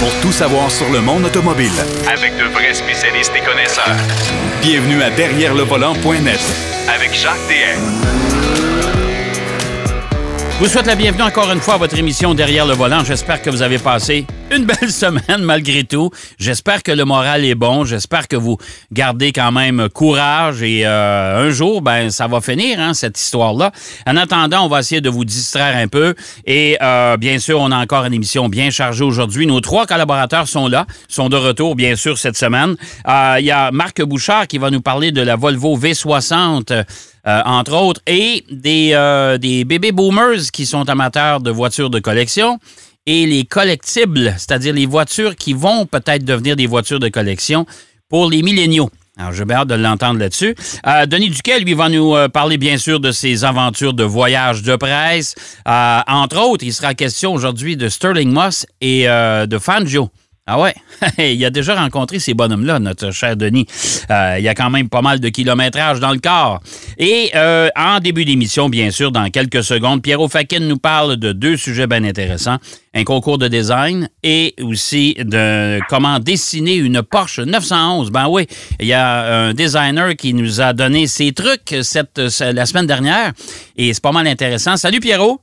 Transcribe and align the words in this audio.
pour 0.00 0.12
tout 0.20 0.32
savoir 0.32 0.70
sur 0.70 0.90
le 0.90 1.00
monde 1.00 1.24
automobile. 1.24 1.70
Avec 2.12 2.36
de 2.36 2.44
vrais 2.44 2.74
spécialistes 2.74 3.32
et 3.36 3.40
connaisseurs. 3.40 3.96
Bienvenue 4.60 5.02
à 5.02 5.10
Derrière 5.10 5.54
le 5.54 5.62
volant.net 5.62 6.40
Avec 6.94 7.14
Jacques 7.14 7.34
DM. 7.48 7.80
Je 10.58 10.64
vous 10.64 10.70
souhaite 10.70 10.86
la 10.86 10.94
bienvenue 10.94 11.22
encore 11.22 11.50
une 11.52 11.60
fois 11.60 11.74
à 11.74 11.76
votre 11.78 11.98
émission 11.98 12.34
Derrière 12.34 12.66
le 12.66 12.74
volant. 12.74 13.04
J'espère 13.04 13.42
que 13.42 13.50
vous 13.50 13.62
avez 13.62 13.78
passé 13.78 14.26
une 14.50 14.64
belle 14.64 14.90
semaine 14.90 15.42
malgré 15.42 15.84
tout. 15.84 16.10
J'espère 16.38 16.82
que 16.82 16.92
le 16.92 17.04
moral 17.04 17.44
est 17.44 17.54
bon. 17.54 17.84
J'espère 17.84 18.28
que 18.28 18.36
vous 18.36 18.58
gardez 18.92 19.32
quand 19.32 19.52
même 19.52 19.88
courage 19.88 20.62
et 20.62 20.86
euh, 20.86 21.46
un 21.46 21.50
jour, 21.50 21.82
ben 21.82 22.10
ça 22.10 22.26
va 22.26 22.40
finir 22.40 22.80
hein, 22.80 22.94
cette 22.94 23.18
histoire-là. 23.18 23.72
En 24.06 24.16
attendant, 24.16 24.64
on 24.64 24.68
va 24.68 24.80
essayer 24.80 25.00
de 25.00 25.10
vous 25.10 25.24
distraire 25.24 25.76
un 25.76 25.88
peu 25.88 26.14
et 26.44 26.76
euh, 26.82 27.16
bien 27.16 27.38
sûr, 27.38 27.60
on 27.60 27.70
a 27.70 27.76
encore 27.76 28.04
une 28.04 28.14
émission 28.14 28.48
bien 28.48 28.70
chargée 28.70 29.04
aujourd'hui. 29.04 29.46
Nos 29.46 29.60
trois 29.60 29.86
collaborateurs 29.86 30.48
sont 30.48 30.68
là, 30.68 30.86
sont 31.08 31.28
de 31.28 31.36
retour 31.36 31.74
bien 31.74 31.96
sûr 31.96 32.18
cette 32.18 32.36
semaine. 32.36 32.76
Euh, 33.08 33.36
Il 33.38 33.46
y 33.46 33.50
a 33.50 33.70
Marc 33.72 34.02
Bouchard 34.02 34.46
qui 34.46 34.58
va 34.58 34.70
nous 34.70 34.82
parler 34.82 35.12
de 35.12 35.22
la 35.22 35.36
Volvo 35.36 35.76
V60. 35.78 36.84
Euh, 37.26 37.42
entre 37.44 37.74
autres, 37.74 38.00
et 38.06 38.44
des, 38.52 38.90
euh, 38.92 39.36
des 39.36 39.64
bébés 39.64 39.90
boomers 39.90 40.52
qui 40.52 40.64
sont 40.64 40.88
amateurs 40.88 41.40
de 41.40 41.50
voitures 41.50 41.90
de 41.90 41.98
collection 41.98 42.60
et 43.06 43.26
les 43.26 43.44
collectibles, 43.44 44.34
c'est-à-dire 44.36 44.74
les 44.74 44.86
voitures 44.86 45.36
qui 45.36 45.52
vont 45.52 45.86
peut-être 45.86 46.24
devenir 46.24 46.56
des 46.56 46.66
voitures 46.66 47.00
de 47.00 47.08
collection 47.08 47.66
pour 48.08 48.30
les 48.30 48.42
milléniaux. 48.42 48.90
Alors, 49.18 49.32
j'ai 49.32 49.46
bien 49.46 49.56
hâte 49.56 49.68
de 49.68 49.74
l'entendre 49.74 50.20
là-dessus. 50.20 50.54
Euh, 50.86 51.06
Denis 51.06 51.30
Duquet, 51.30 51.60
lui, 51.60 51.72
va 51.72 51.88
nous 51.88 52.14
euh, 52.14 52.28
parler, 52.28 52.58
bien 52.58 52.76
sûr, 52.76 53.00
de 53.00 53.12
ses 53.12 53.44
aventures 53.44 53.94
de 53.94 54.04
voyage 54.04 54.62
de 54.62 54.76
presse. 54.76 55.34
Euh, 55.66 56.00
entre 56.06 56.38
autres, 56.38 56.64
il 56.64 56.74
sera 56.74 56.92
question 56.92 57.32
aujourd'hui 57.32 57.78
de 57.78 57.88
Sterling 57.88 58.30
Moss 58.30 58.66
et 58.82 59.06
de 59.06 59.58
Fangio. 59.58 60.10
Ah 60.48 60.60
ouais, 60.60 60.76
il 61.18 61.44
a 61.44 61.50
déjà 61.50 61.74
rencontré 61.74 62.20
ces 62.20 62.32
bonhommes-là, 62.32 62.78
notre 62.78 63.10
cher 63.10 63.36
Denis. 63.36 63.66
Euh, 64.12 64.36
il 64.38 64.44
y 64.44 64.48
a 64.48 64.54
quand 64.54 64.70
même 64.70 64.88
pas 64.88 65.02
mal 65.02 65.18
de 65.18 65.28
kilométrage 65.28 65.98
dans 65.98 66.12
le 66.12 66.20
corps. 66.20 66.60
Et 66.98 67.32
euh, 67.34 67.68
en 67.74 67.98
début 67.98 68.24
d'émission, 68.24 68.68
bien 68.68 68.92
sûr, 68.92 69.10
dans 69.10 69.28
quelques 69.30 69.64
secondes, 69.64 70.02
Pierrot 70.02 70.28
Fakin 70.28 70.60
nous 70.60 70.78
parle 70.78 71.16
de 71.16 71.32
deux 71.32 71.56
sujets 71.56 71.88
bien 71.88 72.04
intéressants. 72.04 72.58
Un 72.94 73.02
concours 73.02 73.38
de 73.38 73.48
design 73.48 74.08
et 74.22 74.54
aussi 74.62 75.16
de 75.18 75.80
comment 75.88 76.20
dessiner 76.20 76.76
une 76.76 77.02
Porsche 77.02 77.40
911. 77.40 78.12
Ben 78.12 78.28
oui, 78.28 78.46
il 78.78 78.86
y 78.86 78.92
a 78.92 79.48
un 79.48 79.52
designer 79.52 80.14
qui 80.14 80.32
nous 80.32 80.60
a 80.60 80.72
donné 80.72 81.08
ses 81.08 81.32
trucs 81.32 81.74
cette, 81.82 82.18
la 82.40 82.66
semaine 82.66 82.86
dernière 82.86 83.32
et 83.76 83.92
c'est 83.92 84.02
pas 84.02 84.12
mal 84.12 84.28
intéressant. 84.28 84.76
Salut 84.76 85.00
Pierrot! 85.00 85.40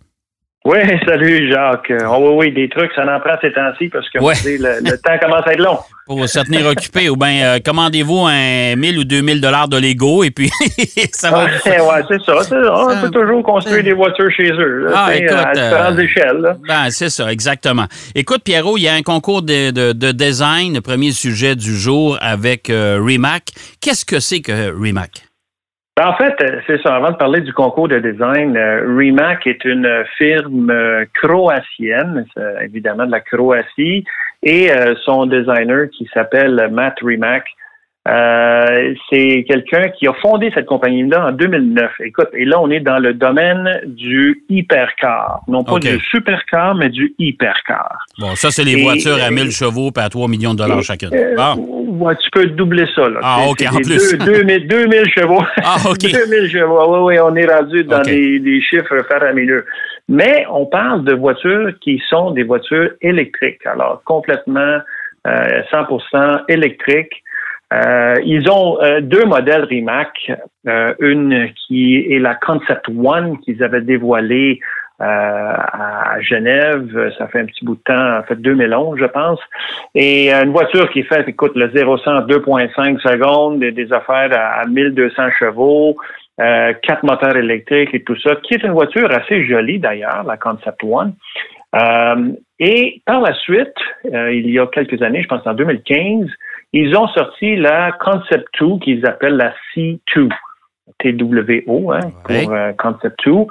Oui, 0.66 0.78
salut 1.06 1.52
Jacques. 1.52 1.92
Oh, 2.08 2.18
oui, 2.20 2.48
oui, 2.48 2.54
des 2.54 2.70
trucs, 2.70 2.92
ça 2.96 3.02
en 3.04 3.20
prend 3.20 3.36
ces 3.42 3.52
temps-ci 3.52 3.90
parce 3.90 4.10
que 4.10 4.20
Ouais. 4.20 4.34
le, 4.46 4.80
le 4.90 4.98
temps 4.98 5.18
commence 5.22 5.46
à 5.46 5.54
être 5.54 5.60
long. 5.62 5.78
Pour 6.06 6.28
se 6.28 6.40
tenir 6.42 6.66
occupé, 6.68 7.10
ou 7.10 7.16
bien 7.16 7.46
euh, 7.46 7.60
commandez-vous 7.64 8.26
un 8.28 8.76
1000 8.76 8.98
ou 9.00 9.04
2000 9.06 9.40
dollars 9.42 9.68
de 9.70 9.78
Lego 9.78 10.24
et 10.26 10.32
puis 10.32 10.50
ça 11.14 11.32
va. 11.32 11.46
Ouais, 11.46 11.80
ouais, 11.80 12.04
c'est 12.10 12.22
ça. 12.24 12.44
ça. 12.44 12.56
On 12.74 13.02
peut 13.02 13.10
toujours 13.10 13.42
construire 13.44 13.84
des 13.84 13.94
voitures 13.94 14.30
chez 14.32 14.52
eux. 14.52 14.86
là, 14.88 14.92
Ah, 15.08 15.16
écoute, 15.16 15.32
à 15.38 15.52
différentes 15.54 15.98
euh, 16.00 16.02
échelles. 16.04 16.38
là. 16.42 16.56
Ben, 16.68 16.90
c'est 16.92 17.10
ça, 17.10 17.32
exactement. 17.32 17.86
Écoute, 18.16 18.44
Pierrot, 18.44 18.78
il 18.78 18.82
y 18.84 18.88
a 18.90 18.94
un 18.94 19.02
concours 19.02 19.42
de, 19.44 19.72
de- 19.72 19.94
de 19.94 20.12
design, 20.12 20.74
le 20.74 20.82
premier 20.82 21.12
sujet 21.12 21.56
du 21.56 21.74
jour 21.78 22.18
avec 22.22 22.70
euh, 22.70 23.00
Rimac. 23.02 23.44
Qu'est-ce 23.82 24.04
que 24.06 24.20
c'est 24.20 24.42
que 24.42 24.78
Rimac? 24.78 25.12
Ben, 25.96 26.08
En 26.08 26.16
fait, 26.16 26.36
euh, 26.42 26.60
c'est 26.66 26.82
ça. 26.82 26.96
Avant 26.96 27.12
de 27.12 27.18
parler 27.18 27.42
du 27.42 27.54
concours 27.54 27.88
de 27.88 28.00
design, 28.00 28.58
euh, 28.58 28.96
Rimac 28.98 29.46
est 29.46 29.64
une 29.64 30.04
firme 30.18 30.72
euh, 30.72 31.06
croatienne, 31.14 32.26
évidemment 32.62 33.06
de 33.06 33.12
la 33.12 33.20
Croatie, 33.20 34.04
et 34.42 34.70
son 35.06 35.26
designer 35.26 35.90
qui 35.90 36.10
s'appelle 36.14 36.68
Matt 36.70 36.96
Rimac. 37.02 37.46
Euh, 38.06 38.94
c'est 39.10 39.46
quelqu'un 39.48 39.88
qui 39.90 40.08
a 40.08 40.14
fondé 40.22 40.52
cette 40.54 40.66
compagnie-là 40.66 41.28
en 41.28 41.32
2009. 41.32 41.92
Écoute, 42.02 42.28
et 42.34 42.44
là, 42.44 42.60
on 42.60 42.70
est 42.70 42.82
dans 42.82 43.00
le 43.00 43.14
domaine 43.14 43.82
du 43.86 44.44
hypercar. 44.50 45.40
Non 45.48 45.64
pas 45.64 45.80
du 45.80 45.98
supercar, 46.12 46.76
mais 46.76 46.90
du 46.90 47.14
hypercar. 47.18 47.98
Bon, 48.20 48.36
ça, 48.36 48.52
c'est 48.52 48.66
les 48.66 48.78
Et- 48.78 48.84
voitures 48.84 49.24
à 49.24 49.32
1000 49.32 49.52
chevaux 49.52 49.90
et 49.96 50.00
à 50.02 50.10
3 50.10 50.28
millions 50.28 50.54
de 50.54 50.58
dollars 50.60 50.82
chacune. 50.84 51.10
Euh, 51.14 51.36
Bon. 51.36 52.06
ouais, 52.06 52.16
tu 52.18 52.30
peux 52.32 52.46
doubler 52.48 52.86
ça. 52.94 53.08
Là. 53.08 53.20
Ah, 53.24 53.38
OK, 53.50 53.64
en 53.72 53.78
plus. 53.78 54.18
deux- 54.18 54.26
2000, 54.26 54.68
2000 54.68 55.06
chevaux. 55.18 55.44
Ah, 55.64 55.78
OK. 55.90 56.00
2000 56.02 56.50
chevaux. 56.52 57.06
Oui, 57.08 57.16
oui, 57.16 57.20
on 57.24 57.36
est 57.38 57.46
rendu 57.46 57.84
dans 57.86 58.02
des 58.02 58.62
chiffres 58.70 59.02
faramineux. 59.10 59.66
Mais 60.10 60.46
on 60.52 60.66
parle 60.66 61.06
de 61.06 61.14
voitures 61.14 61.72
qui 61.80 62.02
sont 62.10 62.32
des 62.32 62.44
voitures 62.44 62.90
électriques. 63.02 63.66
Alors, 63.66 64.02
complètement 64.04 64.80
euh, 65.26 65.62
100% 65.72 66.42
électriques. 66.50 67.23
Euh, 67.74 68.16
ils 68.26 68.50
ont 68.50 68.82
euh, 68.82 69.02
deux 69.02 69.26
modèles 69.26 69.64
Rimac. 69.64 70.32
Euh, 70.68 70.94
une 71.00 71.50
qui 71.68 71.98
est 72.10 72.20
la 72.20 72.36
Concept 72.36 72.88
One 72.88 73.38
qu'ils 73.40 73.62
avaient 73.64 73.82
dévoilée 73.82 74.60
euh, 75.02 75.06
à 75.06 76.22
Genève. 76.22 77.12
Ça 77.18 77.28
fait 77.28 77.40
un 77.40 77.46
petit 77.46 77.66
bout 77.66 77.76
de 77.76 77.82
temps, 77.82 78.20
en 78.20 78.24
fait 78.24 78.36
2011, 78.36 78.98
je 79.00 79.06
pense. 79.06 79.40
Et 79.96 80.34
euh, 80.34 80.44
une 80.44 80.52
voiture 80.52 80.90
qui 80.92 81.04
fait, 81.04 81.28
écoute, 81.28 81.54
le 81.56 81.70
0 81.72 81.98
100 81.98 82.12
en 82.12 82.22
2,5 82.22 83.00
secondes, 83.02 83.60
des, 83.60 83.72
des 83.72 83.92
affaires 83.92 84.30
à, 84.32 84.62
à 84.62 84.66
1200 84.68 85.32
chevaux, 85.40 85.98
euh, 86.40 86.74
quatre 86.84 87.04
moteurs 87.04 87.36
électriques 87.36 87.94
et 87.94 88.04
tout 88.04 88.16
ça, 88.22 88.36
qui 88.44 88.54
est 88.54 88.64
une 88.64 88.72
voiture 88.72 89.12
assez 89.12 89.46
jolie 89.46 89.80
d'ailleurs, 89.80 90.24
la 90.26 90.38
Concept 90.38 90.82
One. 90.84 91.14
Et 92.60 93.02
par 93.06 93.20
la 93.20 93.34
suite, 93.34 93.76
il 94.06 94.50
y 94.50 94.60
a 94.60 94.68
quelques 94.68 95.02
années, 95.02 95.24
je 95.24 95.28
pense 95.28 95.46
en 95.46 95.54
2015, 95.54 96.30
ils 96.74 96.96
ont 96.98 97.08
sorti 97.10 97.56
la 97.56 97.92
Concept 97.94 98.48
2 98.60 98.80
qu'ils 98.80 99.06
appellent 99.06 99.38
la 99.38 99.54
C2. 99.76 100.30
TWO, 101.00 101.92
hein, 101.92 102.00
Ouais. 102.30 102.44
pour 102.44 102.54
euh, 102.54 102.72
Concept 102.78 103.18
2. 103.26 103.32
Ouais. 103.32 103.48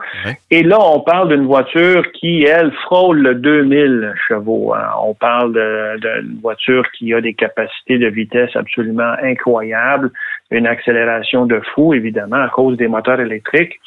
Et 0.51 0.63
là, 0.63 0.79
on 0.81 1.01
parle 1.01 1.29
d'une 1.31 1.47
voiture 1.47 2.11
qui, 2.13 2.45
elle, 2.45 2.73
frôle 2.85 3.19
le 3.21 3.35
2000 3.35 4.15
chevaux. 4.29 4.75
hein. 4.75 4.87
On 5.05 5.15
parle 5.15 5.53
d'une 6.01 6.39
voiture 6.41 6.85
qui 6.93 7.13
a 7.15 7.21
des 7.21 7.35
capacités 7.35 7.99
de 7.99 8.07
vitesse 8.09 8.55
absolument 8.55 9.15
incroyables, 9.23 10.11
une 10.51 10.67
accélération 10.67 11.45
de 11.47 11.61
fou, 11.75 11.95
évidemment, 11.95 12.37
à 12.43 12.49
cause 12.49 12.77
des 12.77 12.89
moteurs 12.89 13.21
électriques. 13.21 13.81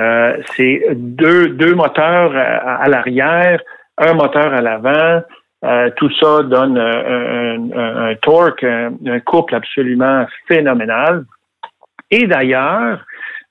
Euh, 0.00 0.36
c'est 0.56 0.82
deux, 0.94 1.48
deux 1.48 1.74
moteurs 1.74 2.32
à, 2.36 2.76
à 2.82 2.88
l'arrière, 2.88 3.60
un 3.98 4.14
moteur 4.14 4.52
à 4.54 4.60
l'avant. 4.62 5.22
Euh, 5.62 5.90
tout 5.96 6.10
ça 6.18 6.42
donne 6.42 6.78
euh, 6.78 7.56
un, 7.56 7.78
un- 7.78 8.08
un 8.10 8.14
torque, 8.16 8.64
un, 8.64 8.92
un 9.06 9.20
couple 9.20 9.54
absolument 9.54 10.26
phénoménal. 10.48 11.24
Et 12.10 12.26
d'ailleurs, 12.26 13.04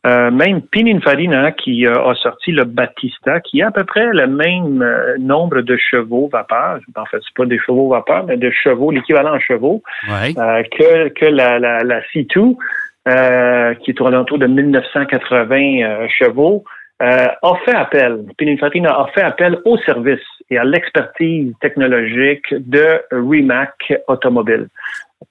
euh, 0.07 0.31
même 0.31 0.61
Pininfarina 0.63 1.51
qui 1.51 1.85
euh, 1.85 1.93
a 2.09 2.15
sorti 2.15 2.51
le 2.51 2.63
Battista, 2.63 3.39
qui 3.41 3.61
a 3.61 3.67
à 3.67 3.71
peu 3.71 3.83
près 3.83 4.07
le 4.11 4.25
même 4.27 4.81
euh, 4.81 5.17
nombre 5.19 5.61
de 5.61 5.77
chevaux 5.77 6.29
vapeur. 6.31 6.79
En 6.95 7.05
fait, 7.05 7.17
c'est 7.23 7.33
pas 7.35 7.45
des 7.45 7.59
chevaux 7.59 7.89
vapeur, 7.89 8.25
mais 8.25 8.37
de 8.37 8.49
chevaux, 8.49 8.89
l'équivalent 8.91 9.35
en 9.35 9.39
chevaux, 9.39 9.83
Ouais. 10.09 10.33
euh, 10.37 10.63
que, 10.77 11.09
que 11.09 11.25
la, 11.25 11.59
la, 11.59 11.79
la 11.83 12.01
C2, 12.13 12.55
euh, 13.07 13.73
qui 13.75 13.91
est 13.91 14.01
autour 14.01 14.39
de 14.39 14.47
1980 14.47 15.55
euh, 15.83 16.07
chevaux, 16.09 16.63
euh, 17.01 17.27
a 17.41 17.53
fait 17.65 17.75
appel, 17.75 18.25
Pininfarina 18.37 18.89
a 18.91 19.07
fait 19.13 19.21
appel 19.21 19.59
au 19.65 19.77
service 19.79 20.19
et 20.49 20.57
à 20.57 20.63
l'expertise 20.63 21.53
technologique 21.61 22.43
de 22.51 22.99
Rimac 23.11 23.93
Automobile. 24.07 24.67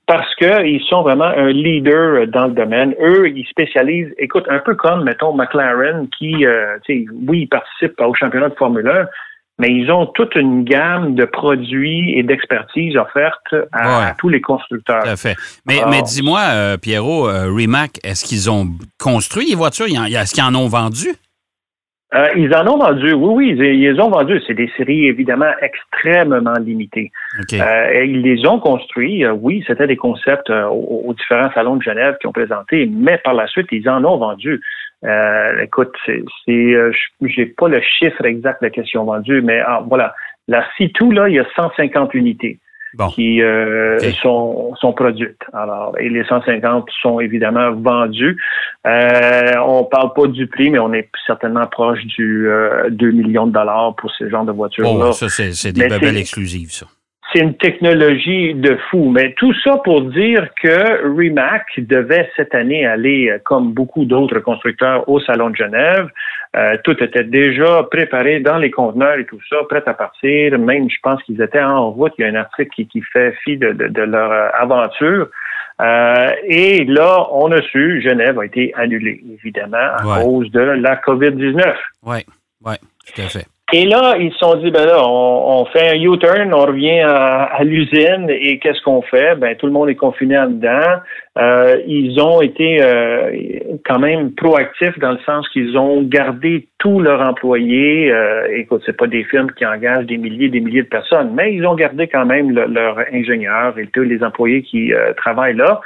Parce 0.06 0.34
qu'ils 0.36 0.82
sont 0.88 1.02
vraiment 1.02 1.24
un 1.26 1.48
leader 1.48 2.26
dans 2.28 2.46
le 2.46 2.52
domaine. 2.52 2.94
Eux, 3.00 3.28
ils 3.28 3.46
spécialisent, 3.46 4.14
écoute, 4.18 4.44
un 4.48 4.58
peu 4.60 4.74
comme, 4.74 5.04
mettons, 5.04 5.34
McLaren, 5.34 6.08
qui, 6.18 6.46
euh, 6.46 6.76
oui, 6.88 7.40
ils 7.42 7.48
participent 7.48 8.00
au 8.00 8.14
championnat 8.14 8.48
de 8.50 8.54
Formule 8.54 8.88
1, 8.88 9.06
mais 9.58 9.68
ils 9.68 9.90
ont 9.90 10.06
toute 10.06 10.34
une 10.36 10.64
gamme 10.64 11.14
de 11.14 11.24
produits 11.24 12.12
et 12.16 12.22
d'expertise 12.22 12.96
offertes 12.96 13.54
à, 13.72 13.88
Ouais. 13.88 14.04
à 14.10 14.14
tous 14.16 14.28
les 14.28 14.40
constructeurs. 14.40 15.02
Tout 15.02 15.08
à 15.10 15.16
fait. 15.16 15.36
Mais, 15.66 15.80
mais 15.90 16.00
dis-moi, 16.02 16.40
euh, 16.52 16.76
Pierrot, 16.78 17.28
euh, 17.28 17.50
Rimac, 17.52 17.98
est-ce 18.04 18.24
qu'ils 18.24 18.50
ont 18.50 18.68
construit 18.98 19.46
les 19.50 19.56
voitures? 19.56 19.86
Est-ce 19.86 20.32
qu'ils 20.34 20.44
en 20.44 20.54
ont 20.54 20.68
vendu? 20.68 21.08
Euh, 22.14 22.28
ils 22.36 22.54
en 22.54 22.66
ont 22.66 22.78
vendu, 22.78 23.12
oui, 23.12 23.34
oui, 23.34 23.48
ils, 23.50 23.62
ils 23.62 23.92
les 23.92 24.00
ont 24.00 24.08
vendus. 24.08 24.40
C'est 24.46 24.54
des 24.54 24.70
séries 24.76 25.06
évidemment 25.06 25.52
extrêmement 25.60 26.54
limitées. 26.54 27.12
OK. 27.40 27.52
Euh, 27.60 28.04
ils 28.04 28.22
les 28.22 28.46
ont 28.46 28.58
construits. 28.60 29.24
euh, 29.24 29.32
oui, 29.32 29.62
c'était 29.66 29.86
des 29.86 29.96
concepts 29.96 30.48
euh, 30.48 30.66
aux, 30.68 31.02
aux 31.06 31.14
différents 31.14 31.50
salons 31.52 31.76
de 31.76 31.82
Genève 31.82 32.16
qui 32.20 32.26
ont 32.26 32.32
présenté, 32.32 32.86
mais 32.90 33.18
par 33.18 33.34
la 33.34 33.46
suite, 33.46 33.66
ils 33.72 33.88
en 33.90 34.04
ont 34.04 34.16
vendu. 34.16 34.60
Euh, 35.04 35.62
écoute, 35.62 35.94
c'est, 36.06 36.24
euh, 36.48 36.92
j'ai 37.22 37.46
pas 37.46 37.68
le 37.68 37.80
chiffre 37.80 38.24
exact 38.24 38.62
de 38.62 38.68
qu'est-ce 38.68 38.90
qu'ils 38.90 39.00
ont 39.00 39.04
vendu, 39.04 39.42
mais 39.42 39.60
ah, 39.60 39.82
voilà, 39.86 40.14
la 40.48 40.64
C2 40.78 41.12
là, 41.12 41.28
il 41.28 41.34
y 41.34 41.38
a 41.38 41.46
150 41.54 42.14
unités. 42.14 42.58
Bon. 42.94 43.08
qui 43.08 43.42
euh, 43.42 43.98
sont, 44.22 44.74
sont 44.80 44.92
produites. 44.92 45.42
Alors, 45.52 45.94
et 45.98 46.08
les 46.08 46.24
150 46.24 46.88
sont 47.02 47.20
évidemment 47.20 47.72
vendus. 47.72 48.40
Euh, 48.86 49.52
on 49.64 49.84
parle 49.84 50.12
pas 50.14 50.26
du 50.26 50.46
prix, 50.46 50.70
mais 50.70 50.78
on 50.78 50.92
est 50.92 51.10
certainement 51.26 51.66
proche 51.66 52.04
du 52.04 52.48
euh, 52.48 52.88
2 52.90 53.10
millions 53.10 53.46
de 53.46 53.52
dollars 53.52 53.94
pour 53.96 54.10
ce 54.12 54.28
genre 54.28 54.44
de 54.44 54.52
voitures-là. 54.52 55.08
Oh, 55.08 55.12
ça, 55.12 55.28
c'est 55.28 55.72
des 55.72 55.88
c'est- 55.88 56.16
exclusives, 56.16 56.70
ça. 56.72 56.86
C'est 57.32 57.40
une 57.40 57.56
technologie 57.56 58.54
de 58.54 58.78
fou. 58.90 59.10
Mais 59.10 59.34
tout 59.34 59.52
ça 59.62 59.78
pour 59.84 60.02
dire 60.02 60.48
que 60.60 61.06
Remac 61.16 61.66
devait 61.78 62.30
cette 62.36 62.54
année 62.54 62.86
aller, 62.86 63.30
euh, 63.30 63.38
comme 63.44 63.72
beaucoup 63.72 64.04
d'autres 64.04 64.40
constructeurs, 64.40 65.08
au 65.08 65.20
Salon 65.20 65.50
de 65.50 65.56
Genève. 65.56 66.08
Euh, 66.56 66.76
tout 66.82 66.96
était 67.02 67.24
déjà 67.24 67.82
préparé 67.90 68.40
dans 68.40 68.56
les 68.56 68.70
conteneurs 68.70 69.18
et 69.18 69.26
tout 69.26 69.40
ça, 69.50 69.56
prêt 69.68 69.82
à 69.84 69.94
partir. 69.94 70.58
Même, 70.58 70.88
je 70.88 70.96
pense 71.02 71.22
qu'ils 71.24 71.40
étaient 71.42 71.62
en 71.62 71.90
route. 71.90 72.12
Il 72.18 72.22
y 72.22 72.24
a 72.24 72.28
un 72.28 72.36
article 72.36 72.70
qui, 72.74 72.86
qui 72.86 73.02
fait 73.02 73.34
fi 73.44 73.58
de, 73.58 73.72
de, 73.72 74.02
leur 74.02 74.32
euh, 74.32 74.48
aventure. 74.58 75.28
Euh, 75.80 76.30
et 76.44 76.84
là, 76.86 77.26
on 77.30 77.52
a 77.52 77.60
su, 77.62 78.00
Genève 78.02 78.38
a 78.38 78.46
été 78.46 78.72
annulée, 78.74 79.22
évidemment, 79.32 79.76
à 79.76 80.22
cause 80.22 80.50
de 80.50 80.60
la 80.60 80.96
COVID-19. 80.96 81.74
Oui, 82.04 82.18
oui, 82.64 82.74
tout 83.06 83.22
à 83.22 83.28
fait. 83.28 83.57
Et 83.74 83.84
là, 83.84 84.16
ils 84.18 84.32
se 84.32 84.38
sont 84.38 84.54
dit, 84.56 84.70
ben 84.70 84.86
là, 84.86 85.06
on, 85.06 85.66
fait 85.66 85.90
un 85.90 86.00
U-turn, 86.00 86.54
on 86.54 86.64
revient 86.64 87.00
à, 87.00 87.62
l'usine 87.64 88.26
et 88.30 88.58
qu'est-ce 88.58 88.80
qu'on 88.80 89.02
fait? 89.02 89.34
Ben, 89.36 89.54
tout 89.56 89.66
le 89.66 89.72
monde 89.72 89.90
est 89.90 89.94
confiné 89.94 90.38
en 90.38 90.46
dedans. 90.48 91.00
Euh, 91.36 91.76
ils 91.86 92.18
ont 92.18 92.40
été 92.40 92.82
euh, 92.82 93.30
quand 93.84 93.98
même 93.98 94.32
proactifs 94.32 94.98
dans 95.00 95.12
le 95.12 95.18
sens 95.26 95.46
qu'ils 95.50 95.76
ont 95.76 96.02
gardé 96.02 96.66
tous 96.78 97.00
leurs 97.00 97.20
employés. 97.20 98.10
Euh, 98.10 98.48
écoute, 98.56 98.82
c'est 98.86 98.96
pas 98.96 99.06
des 99.06 99.24
firmes 99.24 99.50
qui 99.52 99.66
engagent 99.66 100.06
des 100.06 100.16
milliers, 100.16 100.48
des 100.48 100.60
milliers 100.60 100.82
de 100.82 100.88
personnes, 100.88 101.32
mais 101.34 101.52
ils 101.52 101.66
ont 101.66 101.74
gardé 101.74 102.08
quand 102.08 102.24
même 102.24 102.50
leurs 102.50 102.98
ingénieurs 103.12 103.78
et 103.78 103.86
tous 103.88 104.02
les 104.02 104.24
employés 104.24 104.62
qui 104.62 104.94
euh, 104.94 105.12
travaillent 105.12 105.56
là. 105.56 105.82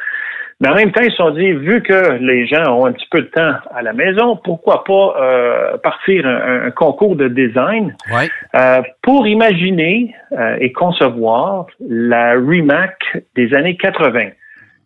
Mais 0.63 0.69
en 0.69 0.75
même 0.77 0.93
temps, 0.93 1.03
ils 1.03 1.11
se 1.11 1.17
sont 1.17 1.31
dit, 1.31 1.51
vu 1.51 1.83
que 1.83 2.19
les 2.21 2.47
gens 2.47 2.79
ont 2.79 2.87
un 2.87 2.93
petit 2.93 3.09
peu 3.11 3.23
de 3.23 3.27
temps 3.27 3.55
à 3.75 3.83
la 3.83 3.93
maison, 3.93 4.37
pourquoi 4.37 4.85
pas 4.85 5.17
euh, 5.21 5.77
partir 5.79 6.25
un, 6.25 6.71
concours 6.71 7.17
de 7.17 7.27
design? 7.27 7.97
Euh, 8.55 8.81
pour 9.03 9.27
imaginer 9.27 10.15
euh, 10.31 10.57
et 10.61 10.71
concevoir 10.71 11.67
la 11.81 12.35
Remac 12.35 12.97
des 13.35 13.53
années 13.55 13.77
80. 13.77 14.21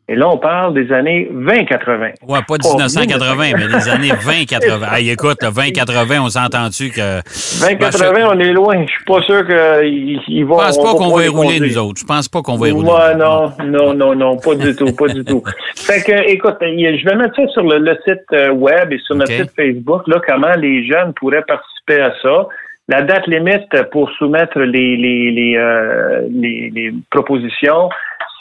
Et 0.09 0.15
là, 0.15 0.29
on 0.29 0.39
parle 0.39 0.73
des 0.75 0.93
années 0.93 1.29
20-80. 1.33 2.13
Ouais, 2.29 2.39
pas 2.47 2.55
1980, 2.63 3.35
mais 3.59 3.67
des 3.67 3.89
années 3.89 4.13
20-80. 4.13 4.95
hey, 4.95 5.11
écoute, 5.11 5.39
20-80, 5.43 6.21
on 6.21 6.29
s'entend-tu 6.29 6.91
que. 6.91 7.21
20-80, 7.23 8.15
ben, 8.15 8.29
on 8.31 8.39
est 8.39 8.53
loin. 8.53 8.85
Je 8.87 8.93
suis 8.93 9.05
pas 9.05 9.21
sûr 9.23 9.45
qu'il 9.45 10.45
va. 10.45 10.71
Je 10.71 10.77
pense 10.77 10.79
pas 10.79 10.95
qu'on 10.95 11.17
va 11.17 11.25
y 11.25 11.29
rouler, 11.29 11.59
nous 11.59 11.77
autres. 11.79 12.01
Je 12.01 12.05
pense 12.05 12.29
pas 12.29 12.41
qu'on 12.41 12.57
va 12.57 12.69
y 12.69 12.71
rouler. 12.71 12.89
Ouais, 12.89 13.17
non, 13.17 13.53
non, 13.65 13.95
non, 13.95 14.15
non, 14.15 14.37
pas 14.37 14.55
du 14.55 14.77
tout, 14.77 14.95
pas 14.95 15.09
du 15.09 15.25
tout. 15.25 15.43
Fait 15.75 16.01
que, 16.05 16.31
écoute, 16.31 16.59
je 16.61 17.05
vais 17.05 17.17
mettre 17.17 17.35
ça 17.35 17.49
sur 17.49 17.65
le, 17.65 17.99
site 18.07 18.21
euh, 18.33 18.53
web 18.53 18.93
et 18.93 18.99
sur 18.99 19.17
notre 19.17 19.33
site 19.33 19.51
Facebook, 19.57 20.07
là, 20.07 20.21
comment 20.25 20.55
les 20.57 20.87
jeunes 20.87 21.15
pourraient 21.15 21.45
participer 21.49 22.01
à 22.01 22.13
ça. 22.23 22.47
La 22.89 23.03
date 23.03 23.27
limite 23.27 23.75
pour 23.91 24.09
soumettre 24.13 24.61
les, 24.61 24.97
les, 24.97 25.33
les, 25.33 25.57
euh, 25.57 26.29
les, 26.31 26.71
les 26.73 26.95
propositions, 27.11 27.89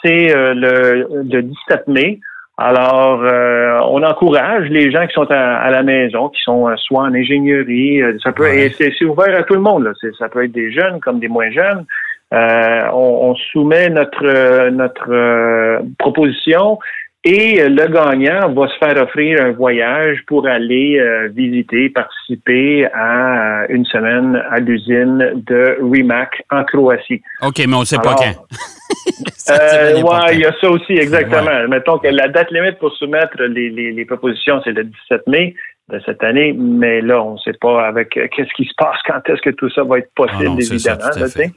c'est 0.02 0.34
euh, 0.34 0.54
le, 0.54 1.42
17 1.42 1.88
mai. 1.88 2.20
Alors, 2.58 3.22
euh, 3.22 3.80
on 3.90 4.02
encourage 4.02 4.68
les 4.70 4.90
gens 4.90 5.06
qui 5.06 5.12
sont 5.12 5.30
à, 5.30 5.70
la 5.70 5.82
maison, 5.82 6.30
qui 6.30 6.40
sont 6.42 6.68
euh, 6.68 6.74
soit 6.76 7.02
en 7.02 7.14
ingénierie, 7.14 8.00
ça 8.22 8.32
peut 8.32 8.48
c'est 8.78 9.04
ouvert 9.04 9.38
à 9.38 9.42
tout 9.42 9.54
le 9.54 9.60
monde. 9.60 9.92
Ça 10.18 10.28
peut 10.28 10.44
être 10.44 10.52
des 10.52 10.72
jeunes 10.72 11.00
comme 11.00 11.20
des 11.20 11.28
moins 11.28 11.50
jeunes. 11.50 11.84
on, 12.32 13.34
soumet 13.52 13.90
notre 13.90 14.70
notre 14.70 15.82
proposition 15.98 16.78
et 17.26 17.60
euh, 17.60 17.68
le 17.68 17.88
gagnant 17.88 18.52
va 18.52 18.68
se 18.68 18.78
faire 18.78 19.02
offrir 19.02 19.42
un 19.42 19.50
voyage 19.50 20.18
pour 20.28 20.46
aller 20.46 20.96
euh, 21.00 21.28
visiter, 21.34 21.90
participer 21.90 22.86
à 22.94 23.62
euh, 23.62 23.66
une 23.68 23.84
semaine 23.84 24.40
à 24.48 24.60
l'usine 24.60 25.32
de 25.34 25.76
Rimac 25.90 26.44
en 26.52 26.62
Croatie. 26.62 27.20
OK, 27.42 27.58
mais 27.58 27.74
on 27.74 27.80
ne 27.80 27.84
sait 27.84 27.98
pas 27.98 28.14
quand. 28.14 28.46
oui, 29.48 30.34
il 30.34 30.40
y 30.40 30.44
a 30.44 30.52
ça 30.60 30.70
aussi, 30.70 30.92
exactement. 30.92 31.66
Mettons 31.68 31.98
que 31.98 32.06
la 32.06 32.28
date 32.28 32.52
limite 32.52 32.78
pour 32.78 32.92
soumettre 32.92 33.42
les, 33.42 33.70
les, 33.70 33.90
les 33.90 34.04
propositions, 34.04 34.60
c'est 34.62 34.72
le 34.72 34.84
17 34.84 35.26
mai 35.26 35.54
de 35.88 36.00
cette 36.04 36.24
année, 36.24 36.52
mais 36.52 37.00
là, 37.00 37.22
on 37.22 37.34
ne 37.34 37.38
sait 37.38 37.52
pas 37.52 37.86
avec 37.86 38.16
euh, 38.16 38.26
qu'est-ce 38.34 38.52
qui 38.56 38.64
se 38.64 38.74
passe, 38.76 38.96
quand 39.06 39.20
est-ce 39.28 39.40
que 39.40 39.50
tout 39.50 39.70
ça 39.70 39.84
va 39.84 39.98
être 39.98 40.10
possible, 40.16 40.58
ah 40.58 40.60
évidemment. 40.60 41.52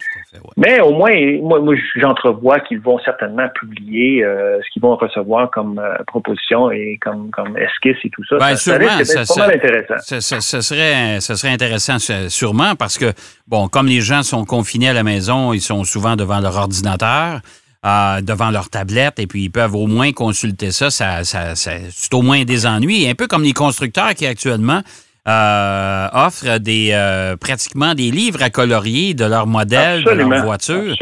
Mais 0.55 0.79
au 0.81 0.91
moins, 0.91 1.15
moi, 1.41 1.59
moi 1.59 1.73
j'entrevois 1.95 2.59
qu'ils 2.59 2.79
vont 2.79 2.99
certainement 2.99 3.47
publier 3.55 4.23
euh, 4.23 4.59
ce 4.61 4.69
qu'ils 4.71 4.83
vont 4.83 4.95
recevoir 4.95 5.49
comme 5.49 5.79
euh, 5.79 5.95
proposition 6.05 6.69
et 6.69 6.99
comme, 7.01 7.31
comme 7.31 7.57
esquisse 7.57 7.97
et 8.03 8.09
tout 8.11 8.23
ça. 8.29 8.37
Ben, 8.37 8.55
ça, 8.55 8.77
sûrement, 8.77 9.03
ça, 9.03 9.33
pas 9.33 9.47
mal 9.47 9.55
intéressant. 9.55 10.19
Ça, 10.19 10.61
serait, 10.61 11.19
ça 11.21 11.35
serait 11.35 11.53
intéressant, 11.53 11.97
sûrement, 12.29 12.75
parce 12.75 12.99
que, 12.99 13.11
bon, 13.47 13.67
comme 13.67 13.87
les 13.87 14.01
gens 14.01 14.21
sont 14.21 14.45
confinés 14.45 14.89
à 14.89 14.93
la 14.93 15.03
maison, 15.03 15.53
ils 15.53 15.61
sont 15.61 15.83
souvent 15.83 16.15
devant 16.15 16.39
leur 16.39 16.55
ordinateur. 16.55 17.39
Euh, 17.85 18.19
devant 18.19 18.51
leur 18.51 18.69
tablette 18.69 19.19
et 19.19 19.27
puis 19.27 19.43
ils 19.43 19.49
peuvent 19.49 19.73
au 19.73 19.87
moins 19.87 20.11
consulter 20.11 20.71
ça. 20.71 20.91
ça, 20.91 21.23
ça, 21.23 21.55
c'est 21.55 22.13
au 22.13 22.21
moins 22.21 22.43
des 22.43 22.65
ennuis. 22.65 23.07
Un 23.07 23.15
peu 23.15 23.25
comme 23.25 23.43
les 23.43 23.53
constructeurs 23.53 24.15
qui 24.15 24.25
actuellement 24.25 24.81
euh, 25.29 26.07
offrent 26.11 26.57
des 26.57 26.89
euh, 26.91 27.37
pratiquement 27.37 27.93
des 27.95 28.11
livres 28.11 28.43
à 28.43 28.49
colorier 28.49 29.13
de 29.13 29.23
leurs 29.23 29.47
modèles, 29.47 30.03
de 30.03 30.09
leur 30.09 30.43
voiture. 30.43 30.93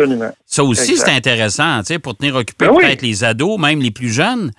Ça 0.46 0.64
aussi, 0.64 0.98
c'est 0.98 1.10
intéressant, 1.10 1.82
pour 2.04 2.16
tenir 2.16 2.36
occupé 2.36 2.68
ben 2.68 2.76
peut-être 2.76 3.02
les 3.02 3.24
ados, 3.24 3.60
même 3.60 3.82
les 3.82 3.90
plus 3.90 4.10
jeunes. 4.14 4.52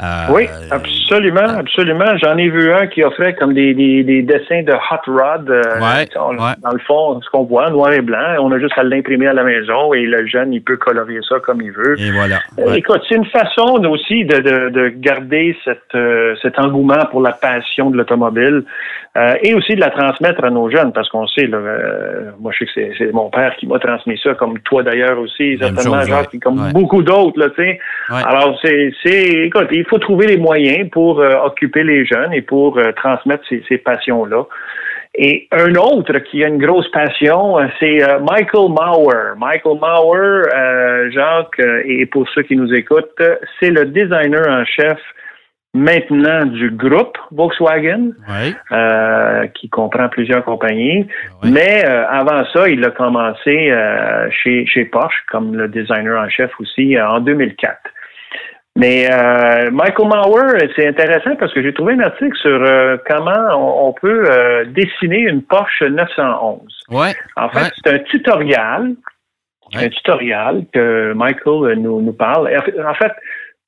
Euh, 0.00 0.26
oui, 0.30 0.48
absolument, 0.70 1.58
absolument. 1.58 2.16
J'en 2.20 2.36
ai 2.36 2.48
vu 2.48 2.72
un 2.72 2.88
qui 2.88 3.04
offrait 3.04 3.34
comme 3.34 3.54
des, 3.54 3.72
des, 3.72 4.22
dessins 4.22 4.62
de 4.62 4.72
hot 4.72 5.06
rod. 5.06 5.48
Euh, 5.48 6.04
dans 6.16 6.72
le 6.72 6.78
fond, 6.80 7.20
ce 7.20 7.30
qu'on 7.30 7.44
voit, 7.44 7.70
noir 7.70 7.92
et 7.92 8.00
blanc, 8.00 8.36
on 8.40 8.50
a 8.50 8.58
juste 8.58 8.76
à 8.76 8.82
l'imprimer 8.82 9.28
à 9.28 9.32
la 9.32 9.44
maison 9.44 9.94
et 9.94 10.02
le 10.02 10.26
jeune, 10.26 10.52
il 10.52 10.62
peut 10.62 10.76
colorier 10.76 11.20
ça 11.28 11.38
comme 11.38 11.60
il 11.60 11.70
veut. 11.70 12.00
Et 12.00 12.10
voilà. 12.10 12.40
Euh, 12.58 12.72
écoute, 12.74 13.02
c'est 13.08 13.14
une 13.14 13.26
façon 13.26 13.84
aussi 13.84 14.24
de, 14.24 14.70
de, 14.70 14.88
garder 14.88 15.56
cette, 15.64 15.96
cet 16.42 16.58
engouement 16.58 17.06
pour 17.10 17.20
la 17.20 17.32
passion 17.32 17.90
de 17.90 17.96
l'automobile 17.96 18.64
et 19.42 19.54
aussi 19.54 19.74
de 19.74 19.80
la 19.80 19.90
transmettre 19.90 20.42
à 20.42 20.48
nos 20.48 20.70
jeunes, 20.70 20.90
parce 20.92 21.08
qu'on 21.10 21.26
sait, 21.26 21.46
là, 21.46 21.58
moi 22.40 22.50
je 22.58 22.64
sais 22.64 22.88
que 22.88 22.94
c'est 22.96 23.12
mon 23.12 23.28
père 23.28 23.54
qui 23.56 23.66
m'a 23.66 23.78
transmis 23.78 24.18
ça, 24.22 24.32
comme 24.34 24.58
toi 24.60 24.82
d'ailleurs 24.82 25.18
aussi, 25.18 25.58
certainement, 25.58 26.00
Jacques, 26.02 26.40
comme 26.42 26.72
beaucoup 26.72 27.02
d'autres, 27.02 27.52
sais. 27.56 27.78
Alors, 28.08 28.58
c'est, 28.62 28.92
écoute, 29.04 29.68
il 29.82 29.88
faut 29.88 29.98
trouver 29.98 30.28
les 30.28 30.36
moyens 30.36 30.88
pour 30.90 31.18
euh, 31.18 31.34
occuper 31.44 31.82
les 31.82 32.06
jeunes 32.06 32.32
et 32.32 32.42
pour 32.42 32.78
euh, 32.78 32.92
transmettre 32.92 33.42
ces, 33.48 33.78
passions-là. 33.78 34.44
Et 35.14 35.48
un 35.50 35.74
autre 35.74 36.18
qui 36.20 36.44
a 36.44 36.48
une 36.48 36.64
grosse 36.64 36.88
passion, 36.92 37.58
euh, 37.58 37.66
c'est 37.80 37.98
Michael 38.20 38.68
Mauer. 38.70 39.34
Michael 39.36 39.78
Mauer, 39.80 41.10
Jacques, 41.10 41.60
et 41.84 42.06
pour 42.06 42.28
ceux 42.30 42.42
qui 42.42 42.56
nous 42.56 42.72
écoutent, 42.72 43.20
c'est 43.58 43.70
le 43.70 43.86
designer 43.86 44.46
en 44.48 44.64
chef 44.64 44.98
maintenant 45.74 46.44
du 46.46 46.70
groupe 46.70 47.18
Volkswagen, 47.32 48.12
qui 49.54 49.68
comprend 49.68 50.08
plusieurs 50.08 50.44
compagnies. 50.44 51.06
Mais 51.42 51.82
avant 51.84 52.44
ça, 52.52 52.68
il 52.68 52.84
a 52.84 52.90
commencé 52.90 53.74
chez, 54.30 54.64
chez 54.66 54.84
Porsche 54.84 55.24
comme 55.30 55.56
le 55.56 55.68
designer 55.68 56.22
en 56.22 56.28
chef 56.28 56.52
aussi 56.60 56.98
en 57.00 57.20
2004. 57.20 57.91
Mais 58.76 59.06
euh, 59.10 59.70
Michael 59.70 60.08
Mauer, 60.08 60.70
c'est 60.74 60.86
intéressant 60.88 61.36
parce 61.36 61.52
que 61.52 61.62
j'ai 61.62 61.74
trouvé 61.74 61.92
un 61.92 62.00
article 62.00 62.36
sur 62.38 62.62
euh, 62.62 62.96
comment 63.06 63.86
on, 63.86 63.92
peut 63.92 64.24
euh, 64.30 64.64
dessiner 64.64 65.18
une 65.18 65.42
Porsche 65.42 65.82
911. 65.82 66.60
Ouais. 66.88 67.14
En 67.36 67.50
fait, 67.50 67.70
c'est 67.84 67.92
un 67.92 67.98
tutoriel. 67.98 68.96
Un 69.74 69.88
tutoriel 69.88 70.66
que 70.72 71.12
Michael 71.14 71.78
nous, 71.78 72.02
nous 72.02 72.12
parle. 72.12 72.50
En 72.56 72.94
fait, 72.94 73.12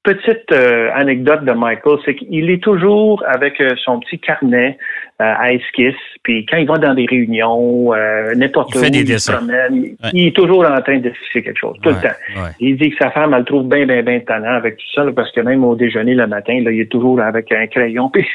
petite 0.05 0.53
anecdote 0.95 1.45
de 1.45 1.53
Michael, 1.53 1.99
c'est 2.05 2.15
qu'il 2.15 2.51
est 2.51 2.63
toujours 2.63 3.25
avec 3.27 3.61
son 3.85 4.01
petit 4.01 4.19
carnet 4.19 4.79
euh, 5.23 5.33
à 5.39 5.53
esquisse. 5.53 5.95
Puis 6.25 6.45
quand 6.45 6.57
il 6.57 6.67
va 6.67 6.77
dans 6.77 6.93
des 6.93 7.07
réunions, 7.09 7.95
euh, 7.95 8.35
n'importe 8.35 8.75
où, 8.75 8.81
fait 8.81 8.91
des 8.91 9.05
dessins. 9.05 9.41
il 10.13 10.27
est 10.27 10.35
toujours 10.35 10.69
en 10.69 10.83
train 10.83 10.99
de 10.99 11.09
fixer 11.11 11.45
quelque 11.45 11.61
chose, 11.61 11.77
tout 11.85 11.91
le 11.91 11.95
temps. 11.95 12.51
Il 12.59 12.77
dit 12.77 12.91
que 12.91 12.97
sa 12.99 13.13
femme, 13.13 13.33
elle 13.33 13.45
trouve 13.45 13.69
bien, 13.69 13.87
bien, 13.87 14.03
bien 14.03 14.19
talent 14.19 14.55
avec 14.55 14.77
tout 14.77 14.87
ça, 14.93 15.05
parce 15.15 15.31
que 15.31 15.41
même 15.41 15.63
au 15.63 15.77
déjeuner 15.77 16.15
le 16.15 16.27
matin, 16.27 16.61
là, 16.65 16.73
il 16.73 16.81
est 16.81 16.91
toujours 16.91 17.21
avec 17.21 17.53
un 17.53 17.69
crayon. 17.69 18.11
Puis, 18.13 18.27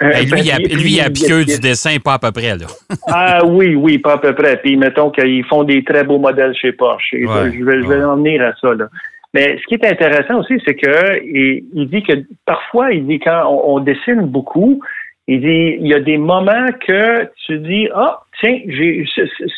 ben, 0.00 0.08
lui, 0.08 0.40
il 0.40 0.50
a, 0.50 0.56
lui, 0.56 1.00
a 1.00 1.10
piqueux 1.10 1.44
du 1.44 1.60
dessin, 1.60 1.98
pas 2.02 2.14
à 2.14 2.18
peu 2.18 2.32
près. 2.32 2.56
Là. 2.56 2.66
ah 3.08 3.44
oui, 3.44 3.74
oui, 3.74 3.98
pas 3.98 4.14
à 4.14 4.18
peu 4.18 4.34
près. 4.34 4.56
Puis 4.56 4.78
mettons 4.78 5.10
qu'ils 5.10 5.44
font 5.44 5.64
des 5.64 5.84
très 5.84 6.04
beaux 6.04 6.18
modèles 6.18 6.54
chez 6.54 6.72
Porsche. 6.72 7.10
je 7.12 7.62
vais, 7.62 7.82
je 7.82 7.86
vais 7.86 8.02
en 8.02 8.16
venir 8.16 8.40
à 8.40 8.54
ça. 8.58 8.72
Là. 8.72 8.88
Mais 9.36 9.58
ce 9.58 9.66
qui 9.66 9.74
est 9.74 9.84
intéressant 9.84 10.38
aussi, 10.38 10.54
c'est 10.66 10.76
que 10.76 11.22
il, 11.22 11.90
dit 11.90 12.02
que 12.02 12.14
parfois, 12.46 12.92
il 12.92 13.06
dit 13.06 13.18
quand 13.18 13.46
on 13.46 13.80
dessine 13.80 14.22
beaucoup, 14.22 14.80
il 15.28 15.40
dit, 15.40 15.76
il 15.78 15.86
y 15.86 15.92
a 15.92 16.00
des 16.00 16.16
moments 16.16 16.68
que 16.80 17.28
tu 17.44 17.58
dis, 17.58 17.86
ah, 17.94 18.22
tiens, 18.40 18.58
j'ai, 18.66 19.04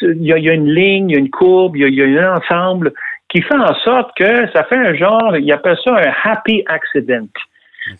il 0.03 0.27
y, 0.27 0.33
a 0.51 0.53
une 0.53 0.69
ligne, 0.69 1.11
il 1.11 1.13
y 1.13 1.17
a 1.17 1.21
une 1.21 1.31
courbe, 1.31 1.77
il 1.77 1.95
y 1.95 2.19
a, 2.19 2.29
un 2.29 2.39
ensemble 2.39 2.93
qui 3.29 3.41
fait 3.41 3.55
en 3.55 3.73
sorte 3.85 4.11
que 4.17 4.51
ça 4.53 4.65
fait 4.65 4.79
un 4.79 4.95
genre, 4.95 5.37
il 5.37 5.53
appelle 5.53 5.79
ça 5.85 5.95
un 5.95 6.13
happy 6.25 6.65
accident. 6.67 7.29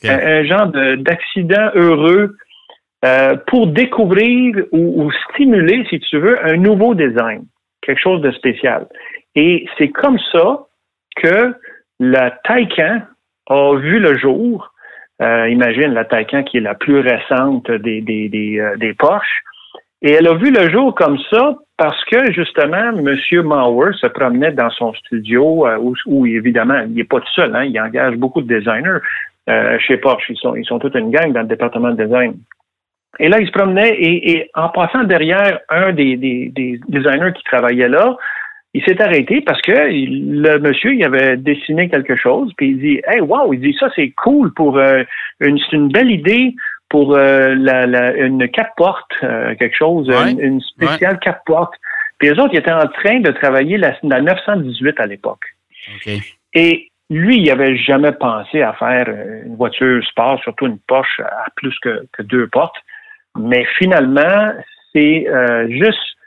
Un, 0.03 0.43
genre 0.43 0.67
d'accident 0.97 1.71
heureux 1.77 2.35
euh, 3.05 3.37
pour 3.47 3.69
découvrir 3.69 4.57
ou, 4.73 5.13
stimuler, 5.31 5.87
si 5.89 6.01
tu 6.01 6.19
veux, 6.19 6.45
un 6.45 6.57
nouveau 6.57 6.97
design, 6.97 7.45
quelque 7.83 8.01
chose 8.01 8.21
de 8.21 8.33
spécial. 8.33 8.89
Et 9.37 9.65
c'est 9.79 9.91
comme 9.91 10.19
ça 10.33 10.65
que 11.15 11.55
la 12.01 12.31
Taycan 12.31 13.03
a 13.49 13.75
vu 13.77 13.99
le 13.99 14.17
jour. 14.19 14.73
Euh, 15.21 15.49
imagine 15.49 15.95
la 15.95 16.05
Taycan 16.05 16.45
qui 16.45 16.59
est 16.59 16.61
la 16.61 16.75
plus 16.75 17.01
récente 17.01 17.71
des, 17.71 18.01
des, 18.01 18.29
des, 18.29 18.61
euh, 18.61 18.77
des 18.77 18.95
Porsche. 18.95 19.43
Et 20.01 20.13
elle 20.13 20.29
a 20.29 20.35
vu 20.35 20.53
le 20.53 20.71
jour 20.71 20.95
comme 20.95 21.19
ça 21.31 21.57
parce 21.77 22.05
que 22.05 22.33
justement, 22.33 22.93
M. 22.99 23.17
Mauer 23.43 23.93
se 23.95 24.07
promenait 24.07 24.53
dans 24.53 24.71
son 24.71 24.93
studio 24.95 25.67
euh, 25.67 25.93
où, 26.07 26.27
évidemment, 26.27 26.81
il 26.87 26.95
n'est 26.95 27.05
pas 27.05 27.21
tout 27.21 27.33
seul, 27.35 27.55
hein, 27.55 27.65
il 27.65 27.81
engage 27.81 28.17
beaucoup 28.17 28.43
de 28.43 28.49
designers 28.49 28.99
euh, 29.49 29.79
chez 29.81 29.97
Porsche. 29.97 30.31
Ils 30.31 30.37
sont, 30.37 30.55
ils 30.55 30.65
sont 30.65 30.79
toute 30.79 30.95
une 30.95 31.11
gang 31.11 31.33
dans 31.33 31.43
le 31.43 31.47
département 31.47 31.91
de 31.91 32.05
design. 32.05 32.37
Et 33.19 33.29
là, 33.29 33.41
il 33.41 33.47
se 33.47 33.53
promenait 33.53 33.97
et, 34.01 34.51
en 34.55 34.69
passant 34.69 35.03
derrière 35.05 35.61
un 35.69 35.93
des, 35.93 36.17
des, 36.17 36.53
des, 36.55 36.81
designers 36.89 37.33
qui 37.35 37.43
travaillait 37.45 37.89
là, 37.89 38.17
il 38.79 38.85
s'est 38.85 39.03
arrêté 39.03 39.41
parce 39.41 39.61
que 39.63 39.73
le 39.73 40.59
monsieur, 40.59 40.95
il 40.95 41.03
avait 41.05 41.37
dessiné 41.37 41.89
quelque 41.89 42.15
chose, 42.15 42.53
puis 42.57 42.71
il 42.71 42.79
dit 42.79 43.01
Hey, 43.09 43.21
wow, 43.21 43.53
il 43.53 43.61
dit 43.61 43.77
ça, 43.79 43.89
c'est 43.97 44.11
cool 44.11 44.55
pour 44.55 44.79
euh, 44.79 45.03
une, 45.41 45.59
c'est 45.59 45.77
une 45.77 45.89
belle 45.89 46.13
idée 46.13 46.55
pour 46.89 47.17
euh, 47.17 47.57
la, 47.57 47.87
la, 47.87 48.15
une 48.15 48.49
quatre 48.49 48.75
portes, 48.77 49.11
euh, 49.25 49.57
quelque 49.57 49.77
chose, 49.77 50.09
une, 50.09 50.61
spéciale 50.61 51.19
quatre 51.19 51.43
portes. 51.45 51.75
Puis 52.19 52.29
les 52.29 52.39
autres, 52.39 52.51
ils 52.53 52.59
étaient 52.59 52.73
en 52.73 52.87
train 52.87 53.19
de 53.19 53.33
travailler 53.33 53.79
la, 53.79 53.97
la 54.05 54.21
918 54.21 55.01
à 55.01 55.07
l'époque. 55.07 55.45
Et 56.55 56.91
lui, 57.11 57.39
il 57.39 57.47
n'avait 57.49 57.77
jamais 57.77 58.13
pensé 58.13 58.63
à 58.63 58.75
faire 58.75 59.09
une 59.45 59.57
voiture 59.57 60.05
sport, 60.07 60.41
surtout 60.43 60.67
une 60.67 60.79
Porsche 60.87 61.21
à 61.21 61.47
plus 61.57 61.77
que, 61.81 62.07
que 62.13 62.23
deux 62.23 62.47
portes. 62.47 62.77
Mais 63.37 63.65
finalement, 63.77 64.53
c'est 64.93 65.27
euh, 65.29 65.69
juste 65.69 66.18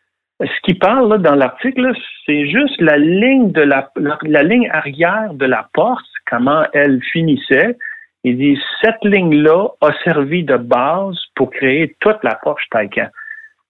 ce 0.45 0.61
qui 0.63 0.73
parle 0.73 1.09
là, 1.09 1.17
dans 1.17 1.35
l'article, 1.35 1.91
c'est 2.25 2.47
juste 2.49 2.79
la 2.79 2.97
ligne 2.97 3.51
de 3.51 3.61
la, 3.61 3.89
la, 4.23 4.43
ligne 4.43 4.69
arrière 4.71 5.33
de 5.33 5.45
la 5.45 5.67
porte, 5.73 6.05
comment 6.29 6.63
elle 6.73 7.01
finissait. 7.11 7.77
Il 8.23 8.37
dit 8.37 8.59
cette 8.81 9.03
ligne-là 9.03 9.69
a 9.81 9.89
servi 10.03 10.43
de 10.43 10.57
base 10.57 11.17
pour 11.35 11.51
créer 11.51 11.95
toute 11.99 12.23
la 12.23 12.35
Porsche 12.35 12.67
Taycan. 12.71 13.07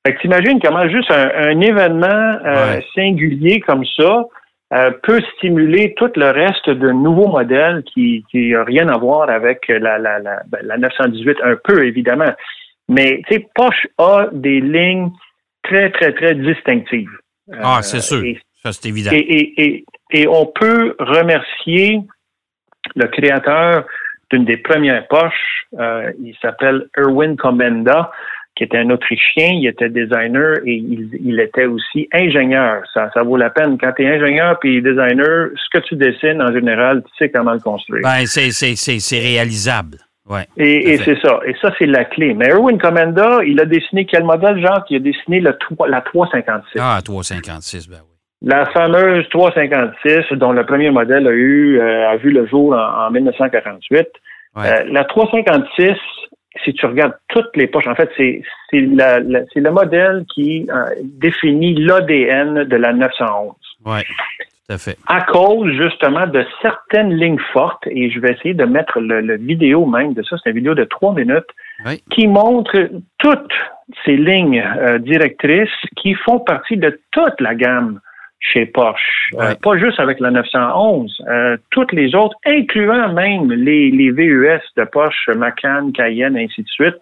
Fait 0.05 0.15
que 0.15 0.21
t'imagines 0.21 0.59
comment 0.59 0.87
juste 0.89 1.11
un, 1.11 1.59
événement 1.61 2.39
euh, 2.45 2.81
singulier 2.95 3.59
comme 3.61 3.85
ça 3.97 4.25
euh, 4.73 4.91
peut 5.03 5.21
stimuler 5.35 5.93
tout 5.95 6.11
le 6.15 6.31
reste 6.31 6.69
de 6.69 6.91
nouveaux 6.91 7.27
modèles 7.27 7.83
qui 7.83 8.23
qui 8.31 8.55
a 8.55 8.63
rien 8.63 8.87
à 8.87 8.97
voir 8.97 9.29
avec 9.29 9.67
la 9.67 9.99
la, 9.99 10.19
la, 10.19 10.41
ben, 10.47 10.59
la 10.63 10.77
918 10.77 11.37
un 11.43 11.55
peu 11.63 11.85
évidemment. 11.85 12.33
Mais 12.89 13.21
tu 13.27 13.35
sais 13.35 13.47
Porsche 13.53 13.87
a 13.97 14.27
des 14.31 14.59
lignes 14.59 15.11
très 15.63 15.89
très 15.91 16.13
très 16.13 16.35
distinctives. 16.35 17.09
Ah, 17.61 17.81
c'est 17.81 18.01
sûr. 18.01 18.23
ça 18.63 18.71
c'est 18.71 18.89
évident. 18.89 19.11
Et, 19.13 19.53
et, 19.57 19.85
et, 20.11 20.27
on 20.27 20.45
peut 20.45 20.95
remercier 20.99 21.99
le 22.95 23.07
créateur 23.07 23.85
d'une 24.31 24.45
des 24.45 24.57
premières 24.57 25.07
poches. 25.07 25.65
Euh, 25.79 26.11
il 26.23 26.35
s'appelle 26.41 26.87
Erwin 26.97 27.35
Komenda, 27.35 28.11
qui 28.55 28.63
était 28.63 28.77
un 28.77 28.89
Autrichien. 28.89 29.49
Il 29.53 29.67
était 29.67 29.89
designer 29.89 30.57
et 30.65 30.75
il, 30.75 31.39
était 31.39 31.65
aussi 31.65 32.07
ingénieur. 32.13 32.83
Ça, 32.93 33.09
ça 33.13 33.23
vaut 33.23 33.37
la 33.37 33.49
peine. 33.49 33.77
Quand 33.77 33.91
tu 33.93 34.03
es 34.03 34.07
ingénieur 34.07 34.57
puis 34.59 34.81
designer, 34.81 35.49
ce 35.55 35.77
que 35.77 35.83
tu 35.85 35.95
dessines, 35.95 36.41
en 36.41 36.53
général, 36.53 37.03
tu 37.03 37.11
sais 37.17 37.29
comment 37.29 37.53
le 37.53 37.59
construire. 37.59 38.03
Ben, 38.03 38.25
c'est 38.25 39.19
réalisable. 39.19 39.97
Ouais, 40.31 40.47
et, 40.55 40.93
et 40.93 40.97
c'est 40.99 41.19
ça. 41.19 41.41
Et 41.45 41.53
ça, 41.61 41.73
c'est 41.77 41.85
la 41.85 42.05
clé. 42.05 42.33
Mais 42.33 42.47
Erwin 42.49 42.77
Komenda, 42.77 43.43
il 43.45 43.59
a 43.59 43.65
dessiné 43.65 44.05
quel 44.05 44.23
modèle, 44.23 44.61
genre? 44.61 44.85
Il 44.89 44.95
a 44.95 44.99
dessiné 44.99 45.41
le, 45.41 45.57
la 45.89 46.01
356. 46.01 46.79
Ah, 46.79 47.01
356, 47.03 47.89
ben 47.89 47.97
oui. 48.01 48.11
La 48.41 48.65
fameuse 48.67 49.27
356, 49.29 50.37
dont 50.37 50.53
le 50.53 50.65
premier 50.65 50.89
modèle 50.89 51.27
a 51.27 51.31
eu 51.31 51.79
euh, 51.79 52.09
a 52.09 52.15
vu 52.15 52.31
le 52.31 52.47
jour 52.47 52.73
en, 52.73 53.11
1948. 53.11 54.07
Euh, 54.57 54.83
la 54.89 55.03
356, 55.03 55.95
si 56.63 56.73
tu 56.73 56.85
regardes 56.85 57.13
toutes 57.27 57.55
les 57.55 57.67
poches, 57.67 57.87
en 57.87 57.95
fait, 57.95 58.09
c'est 58.15 58.41
c'est 58.71 58.79
le 58.79 59.69
modèle 59.69 60.23
qui 60.33 60.65
euh, 60.69 60.85
définit 61.03 61.75
l'ADN 61.75 62.63
de 62.63 62.75
la 62.77 62.93
911. 62.93 63.53
Oui, 63.85 63.99
tout 64.03 64.73
à 64.73 64.77
fait. 64.77 64.97
À 65.07 65.21
cause 65.21 65.71
justement 65.73 66.27
de 66.27 66.45
certaines 66.61 67.13
lignes 67.13 67.41
fortes, 67.53 67.85
et 67.87 68.09
je 68.09 68.19
vais 68.19 68.33
essayer 68.33 68.53
de 68.53 68.65
mettre 68.65 68.99
le, 68.99 69.37
vidéo 69.37 69.85
même 69.85 70.13
de 70.13 70.23
ça, 70.23 70.35
c'est 70.43 70.51
une 70.51 70.57
vidéo 70.57 70.75
de 70.75 70.83
trois 70.83 71.13
minutes, 71.13 71.49
qui 72.11 72.27
montre 72.27 72.89
toutes 73.17 73.53
ces 74.05 74.15
lignes 74.15 74.63
directrices 74.99 75.69
qui 75.97 76.13
font 76.13 76.39
partie 76.39 76.77
de 76.77 76.99
toute 77.11 77.41
la 77.41 77.55
gamme 77.55 77.99
chez 78.41 78.65
Porsche. 78.65 79.29
Euh, 79.35 79.53
pas 79.61 79.77
juste 79.77 79.99
avec 79.99 80.19
la 80.19 80.31
911, 80.31 81.23
euh, 81.27 81.57
toutes 81.69 81.93
les 81.93 82.15
autres, 82.15 82.35
incluant 82.45 83.13
même 83.13 83.51
les, 83.51 83.91
les 83.91 84.11
VUS 84.11 84.61
de 84.75 84.83
Porsche, 84.83 85.29
Macan, 85.35 85.91
Cayenne, 85.93 86.35
ainsi 86.35 86.63
de 86.63 86.67
suite. 86.67 86.97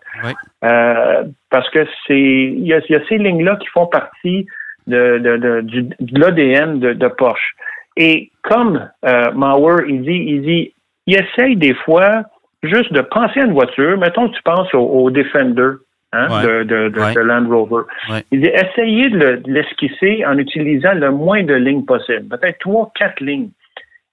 Euh, 0.63 1.23
parce 1.49 1.69
que 1.69 1.87
c'est 2.05 2.19
il 2.19 2.67
y 2.67 2.73
a, 2.73 2.81
ces 3.07 3.17
lignes-là 3.17 3.55
qui 3.55 3.67
font 3.67 3.87
partie 3.87 4.45
de, 4.89 5.19
de, 5.19 5.37
de, 5.37 5.61
de 5.99 6.19
l'ADN 6.19 6.79
de, 6.79 7.07
Porsche. 7.07 7.55
Et 7.95 8.31
comme 8.43 8.89
euh, 9.05 9.31
Mauer, 9.33 9.83
il 9.87 10.01
dit, 10.01 10.23
il 10.27 10.41
dit, 10.41 10.73
il 11.07 11.17
essaye 11.17 11.55
des 11.55 11.73
fois 11.73 12.23
juste 12.63 12.91
de 12.93 13.01
penser 13.01 13.39
à 13.39 13.45
une 13.45 13.53
voiture. 13.53 13.97
Mettons 13.97 14.29
que 14.29 14.35
tu 14.35 14.43
penses 14.43 14.73
au, 14.73 14.79
au 14.79 15.11
Defender. 15.11 15.71
Hein, 16.11 16.41
de, 16.41 16.63
de, 16.63 16.89
de, 16.89 17.19
Land 17.19 17.47
Rover. 17.49 17.83
Il 18.31 18.41
dit 18.41 18.47
essayez 18.47 19.11
de 19.11 19.43
l'esquisser 19.45 20.25
en 20.25 20.39
utilisant 20.39 20.93
le 20.95 21.11
moins 21.11 21.43
de 21.43 21.53
lignes 21.53 21.85
possible, 21.85 22.35
peut-être 22.35 22.57
trois, 22.57 22.91
quatre 22.95 23.19
lignes. 23.19 23.51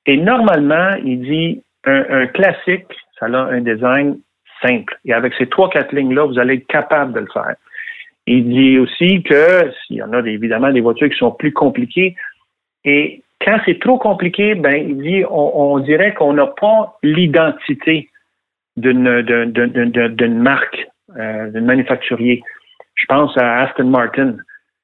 Et 0.04 0.18
normalement, 0.18 0.90
il 1.02 1.23
dit 1.23 1.62
un, 1.87 2.04
un, 2.11 2.26
classique, 2.26 2.85
ça 3.18 3.25
a 3.25 3.38
un 3.38 3.62
design 3.62 4.18
simple. 4.62 4.99
Et 5.06 5.14
avec 5.14 5.33
ces 5.38 5.47
trois, 5.47 5.71
quatre 5.71 5.95
lignes-là, 5.95 6.26
vous 6.26 6.38
allez 6.38 6.56
être 6.56 6.66
capable 6.66 7.14
de 7.14 7.21
le 7.21 7.28
faire. 7.33 7.54
Il 8.26 8.49
dit 8.49 8.78
aussi 8.78 9.23
que 9.23 9.71
s'il 9.87 9.97
y 9.97 10.02
en 10.02 10.12
a 10.12 10.21
évidemment 10.26 10.73
des 10.73 10.80
voitures 10.80 11.09
qui 11.09 11.16
sont 11.16 11.30
plus 11.30 11.52
compliquées, 11.52 12.16
et 12.85 13.23
quand 13.45 13.59
c'est 13.64 13.78
trop 13.80 13.99
compliqué, 13.99 14.54
ben 14.54 14.75
il 14.75 14.99
dit 14.99 15.25
on, 15.30 15.75
on 15.75 15.78
dirait 15.78 16.14
qu'on 16.14 16.33
n'a 16.33 16.47
pas 16.47 16.99
l'identité 17.02 18.09
d'une 18.76 19.23
d'une 19.23 20.38
marque 20.38 20.88
euh, 21.16 21.50
d'un 21.50 21.61
manufacturier. 21.61 22.42
Je 22.95 23.06
pense 23.06 23.37
à 23.37 23.62
Aston 23.62 23.85
Martin. 23.85 24.37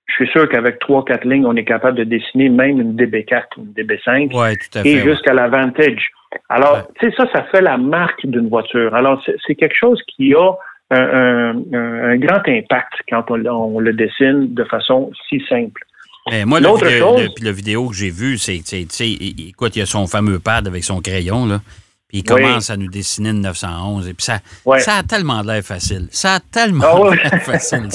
Je 0.06 0.14
suis 0.14 0.28
sûr 0.28 0.48
qu'avec 0.48 0.78
trois, 0.78 1.04
quatre 1.04 1.24
lignes, 1.24 1.46
on 1.46 1.56
est 1.56 1.64
capable 1.64 1.96
de 1.96 2.04
dessiner 2.04 2.48
même 2.48 2.80
une 2.80 2.94
DB4, 2.94 3.44
une 3.56 3.72
DB5 3.72 4.36
ouais, 4.36 4.56
tout 4.56 4.78
à 4.78 4.82
fait, 4.82 4.88
et 4.88 4.98
jusqu'à 4.98 5.32
la 5.32 5.48
Vantage. 5.48 6.10
Alors, 6.48 6.86
tu 6.98 7.08
sais, 7.08 7.16
ça, 7.16 7.26
ça 7.32 7.44
fait 7.44 7.62
la 7.62 7.78
marque 7.78 8.26
d'une 8.26 8.48
voiture. 8.48 8.94
Alors, 8.94 9.22
c'est 9.46 9.54
quelque 9.54 9.76
chose 9.76 10.00
qui 10.08 10.34
a 10.34 10.52
un, 10.90 11.62
un, 11.72 12.16
grand 12.16 12.42
impact 12.46 12.92
quand 13.08 13.30
on, 13.30 13.44
on, 13.46 13.78
le 13.78 13.92
dessine 13.92 14.52
de 14.52 14.64
façon 14.64 15.10
si 15.28 15.42
simple. 15.48 15.80
Mais 16.30 16.44
moi, 16.44 16.60
le, 16.60 16.68
vidéo, 16.68 17.16
le, 17.40 17.50
vidéo 17.50 17.88
que 17.88 17.94
j'ai 17.96 18.10
vu, 18.10 18.38
c'est, 18.38 18.60
écoute, 18.60 19.74
il 19.74 19.78
y 19.80 19.82
a 19.82 19.86
son 19.86 20.06
fameux 20.06 20.38
pad 20.38 20.68
avec 20.68 20.84
son 20.84 21.00
crayon, 21.00 21.46
là 21.46 21.60
il 22.12 22.24
commence 22.24 22.68
à 22.68 22.76
nous 22.76 22.88
dessiner 22.88 23.30
une 23.30 23.40
911. 23.40 24.06
Et 24.06 24.14
puis 24.14 24.24
ça, 24.24 24.40
ça 24.78 24.96
a 24.96 25.02
tellement 25.02 25.40
l'air 25.40 25.62
facile. 25.62 26.08
Ça 26.10 26.34
a 26.34 26.40
tellement 26.40 27.06
ah 27.06 27.14
l'air 27.14 27.42
facile. 27.42 27.88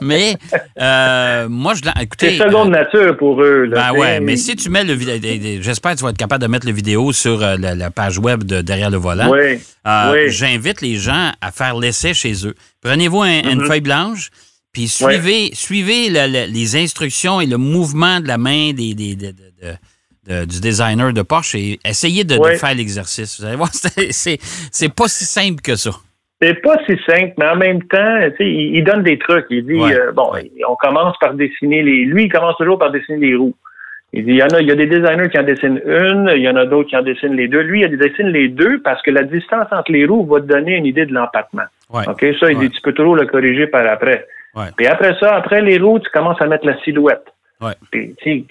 Mais 0.00 0.36
euh, 0.80 1.48
moi, 1.50 1.74
je 1.74 1.82
écoutez. 2.00 2.38
C'est 2.38 2.44
seconde 2.44 2.68
euh, 2.68 2.78
nature 2.78 3.16
pour 3.16 3.42
eux. 3.42 3.64
Là, 3.64 3.92
ben 3.92 3.98
ouais, 3.98 4.20
mais 4.20 4.36
si 4.36 4.56
tu 4.56 4.70
mets 4.70 4.84
le 4.84 4.96
j'espère 5.60 5.92
que 5.92 5.98
tu 5.98 6.04
vas 6.04 6.10
être 6.10 6.16
capable 6.16 6.42
de 6.42 6.48
mettre 6.48 6.66
le 6.66 6.72
vidéo 6.72 7.12
sur 7.12 7.42
euh, 7.42 7.56
la, 7.58 7.90
page 7.90 8.18
web 8.18 8.44
de 8.44 8.62
Derrière 8.62 8.90
le 8.90 8.96
volant. 8.96 9.30
Oui. 9.30 9.58
J'invite 10.28 10.80
les 10.80 10.96
gens 10.96 11.32
à 11.40 11.52
faire 11.52 11.78
l'essai 11.78 12.14
chez 12.14 12.46
eux. 12.46 12.54
Prenez-vous 12.82 13.22
une 13.22 13.42
mm-hmm. 13.42 13.66
feuille 13.66 13.80
blanche. 13.80 14.30
Puis 14.72 14.88
suivez, 14.88 15.50
suivez 15.54 16.08
les 16.10 16.76
instructions 16.76 17.40
et 17.40 17.46
le 17.46 17.56
mouvement 17.56 18.20
de 18.20 18.28
la 18.28 18.38
main 18.38 18.72
des, 18.72 18.94
des 18.94 19.16
de, 20.28 20.44
du 20.44 20.60
designer 20.60 21.12
de 21.12 21.22
Porsche 21.22 21.54
et 21.56 21.78
essayez 21.84 22.24
de, 22.24 22.34
faire 22.56 22.74
l'exercice. 22.74 23.40
Vous 23.40 23.46
allez 23.46 23.56
voir, 23.56 23.70
c'est 23.72 24.94
pas 24.94 25.08
si 25.08 25.24
simple 25.24 25.60
que 25.62 25.76
ça. 25.76 25.90
C'est 26.40 26.62
pas 26.62 26.76
si 26.86 26.96
simple, 27.04 27.32
mais 27.36 27.48
en 27.48 27.56
même 27.56 27.82
temps, 27.84 28.18
il, 28.38 28.76
il 28.76 28.84
donne 28.84 29.02
des 29.02 29.18
trucs. 29.18 29.46
Il 29.50 29.66
dit, 29.66 29.80
euh, 29.80 30.12
bon, 30.12 30.30
on 30.68 30.76
commence 30.76 31.16
par 31.20 31.34
dessiner 31.34 31.82
les... 31.82 32.04
Lui, 32.04 32.24
il 32.24 32.32
commence 32.32 32.56
toujours 32.56 32.78
par 32.78 32.92
dessiner 32.92 33.18
les 33.18 33.34
roues. 33.34 33.56
Il 34.12 34.24
dit, 34.24 34.32
il 34.32 34.36
y 34.36 34.42
en 34.42 34.48
a, 34.48 34.60
il 34.60 34.68
y 34.68 34.70
a 34.70 34.76
des 34.76 34.86
designers 34.86 35.28
qui 35.30 35.38
en 35.38 35.42
dessinent 35.42 35.82
une, 35.84 36.30
il 36.34 36.42
y 36.42 36.48
en 36.48 36.56
a 36.56 36.64
d'autres 36.64 36.88
qui 36.88 36.96
en 36.96 37.02
dessinent 37.02 37.34
les 37.34 37.48
deux. 37.48 37.60
Lui, 37.60 37.82
il 37.82 37.98
dessine 37.98 38.28
les 38.28 38.48
deux 38.48 38.80
parce 38.80 39.02
que 39.02 39.10
la 39.10 39.24
distance 39.24 39.66
entre 39.72 39.90
les 39.90 40.06
roues 40.06 40.26
va 40.26 40.40
te 40.40 40.46
donner 40.46 40.76
une 40.76 40.86
idée 40.86 41.06
de 41.06 41.12
l'empattement. 41.12 41.64
OK? 41.90 42.24
Ça, 42.38 42.50
il 42.50 42.58
dit, 42.58 42.70
tu 42.70 42.80
peux 42.82 42.92
toujours 42.92 43.16
le 43.16 43.26
corriger 43.26 43.66
par 43.66 43.86
après. 43.86 44.26
Puis 44.76 44.86
après 44.86 45.14
ça, 45.20 45.34
après 45.34 45.60
les 45.60 45.78
roues, 45.78 45.98
tu 45.98 46.10
commences 46.10 46.40
à 46.40 46.46
mettre 46.46 46.66
la 46.66 46.78
silhouette. 46.82 47.24
Ouais. 47.60 47.74
tu 47.92 48.14
sais, 48.22 48.44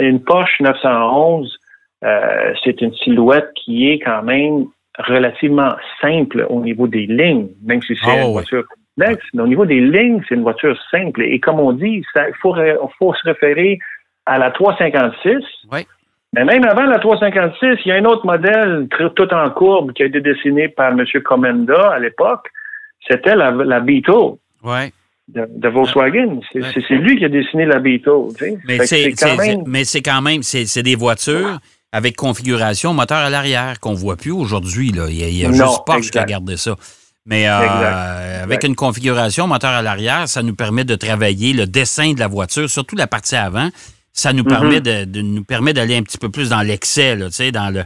une 0.00 0.22
Porsche 0.22 0.60
911, 0.60 1.58
euh, 2.04 2.54
c'est 2.64 2.80
une 2.80 2.94
silhouette 2.94 3.50
qui 3.54 3.90
est 3.90 3.98
quand 3.98 4.22
même 4.22 4.66
relativement 4.98 5.74
simple 6.00 6.46
au 6.48 6.60
niveau 6.60 6.86
des 6.86 7.06
lignes, 7.06 7.48
même 7.64 7.82
si 7.82 7.94
c'est 7.96 8.10
ah, 8.10 8.24
une 8.24 8.32
voiture 8.32 8.64
complexe, 8.66 9.24
mais 9.34 9.42
au 9.42 9.46
niveau 9.46 9.66
des 9.66 9.80
lignes, 9.80 10.22
c'est 10.28 10.34
une 10.34 10.42
voiture 10.42 10.76
simple. 10.90 11.22
Et 11.22 11.38
comme 11.40 11.60
on 11.60 11.72
dit, 11.72 12.02
il 12.16 12.34
faut, 12.40 12.54
faut 12.98 13.14
se 13.14 13.28
référer 13.28 13.78
à 14.26 14.38
la 14.38 14.50
356. 14.50 15.44
Oui. 15.72 15.86
Mais 16.32 16.44
même 16.44 16.64
avant 16.64 16.84
la 16.84 16.98
356, 16.98 17.80
il 17.84 17.88
y 17.88 17.92
a 17.92 17.96
un 17.96 18.04
autre 18.04 18.24
modèle 18.24 18.86
tout 19.16 19.34
en 19.34 19.50
courbe 19.50 19.92
qui 19.92 20.04
a 20.04 20.06
été 20.06 20.20
dessiné 20.20 20.68
par 20.68 20.92
M. 20.92 21.04
Comenda 21.24 21.90
à 21.90 21.98
l'époque. 21.98 22.48
C'était 23.08 23.34
la, 23.34 23.50
la 23.50 23.80
Beetle. 23.80 24.36
Oui. 24.62 24.92
De, 25.28 25.68
Volkswagen. 25.68 26.40
C'est 26.52 26.94
lui 26.94 27.16
qui 27.16 27.24
a 27.24 27.28
dessiné 27.28 27.64
la 27.64 27.78
Beetle. 27.78 28.32
Mais 28.66 28.84
c'est 28.86 29.12
quand 29.12 29.36
même... 29.36 29.62
Mais 29.66 29.84
c'est 29.84 30.02
quand 30.02 30.22
même, 30.22 30.42
c'est 30.42 30.82
des 30.82 30.96
voitures 30.96 31.60
avec 31.92 32.16
configuration 32.16 32.94
moteur 32.94 33.18
à 33.18 33.30
l'arrière 33.30 33.80
qu'on 33.80 33.94
voit 33.94 34.16
plus 34.16 34.32
aujourd'hui. 34.32 34.88
Il 34.88 35.36
y 35.36 35.44
a, 35.44 35.52
juste 35.52 35.84
Porsche 35.86 36.10
qui 36.10 36.18
a 36.18 36.24
gardé 36.24 36.56
ça. 36.56 36.76
Mais 37.26 37.48
euh, 37.48 38.42
avec 38.42 38.64
une 38.64 38.74
configuration 38.74 39.46
moteur 39.46 39.70
à 39.70 39.82
l'arrière, 39.82 40.28
ça 40.28 40.42
nous 40.42 40.54
permet 40.54 40.84
de 40.84 40.94
travailler 40.94 41.52
le 41.52 41.66
dessin 41.66 42.12
de 42.12 42.18
la 42.18 42.28
voiture, 42.28 42.68
surtout 42.68 42.96
la 42.96 43.06
partie 43.06 43.36
avant. 43.36 43.68
Ça 44.12 44.32
nous 44.32 44.42
permet 44.42 44.80
mm-hmm. 44.80 45.04
de, 45.04 45.20
nous 45.22 45.44
permet 45.44 45.72
d'aller 45.72 45.96
un 45.96 46.02
petit 46.02 46.18
peu 46.18 46.28
plus 46.28 46.48
dans 46.48 46.62
l'excès, 46.62 47.16
dans 47.16 47.72
le 47.72 47.84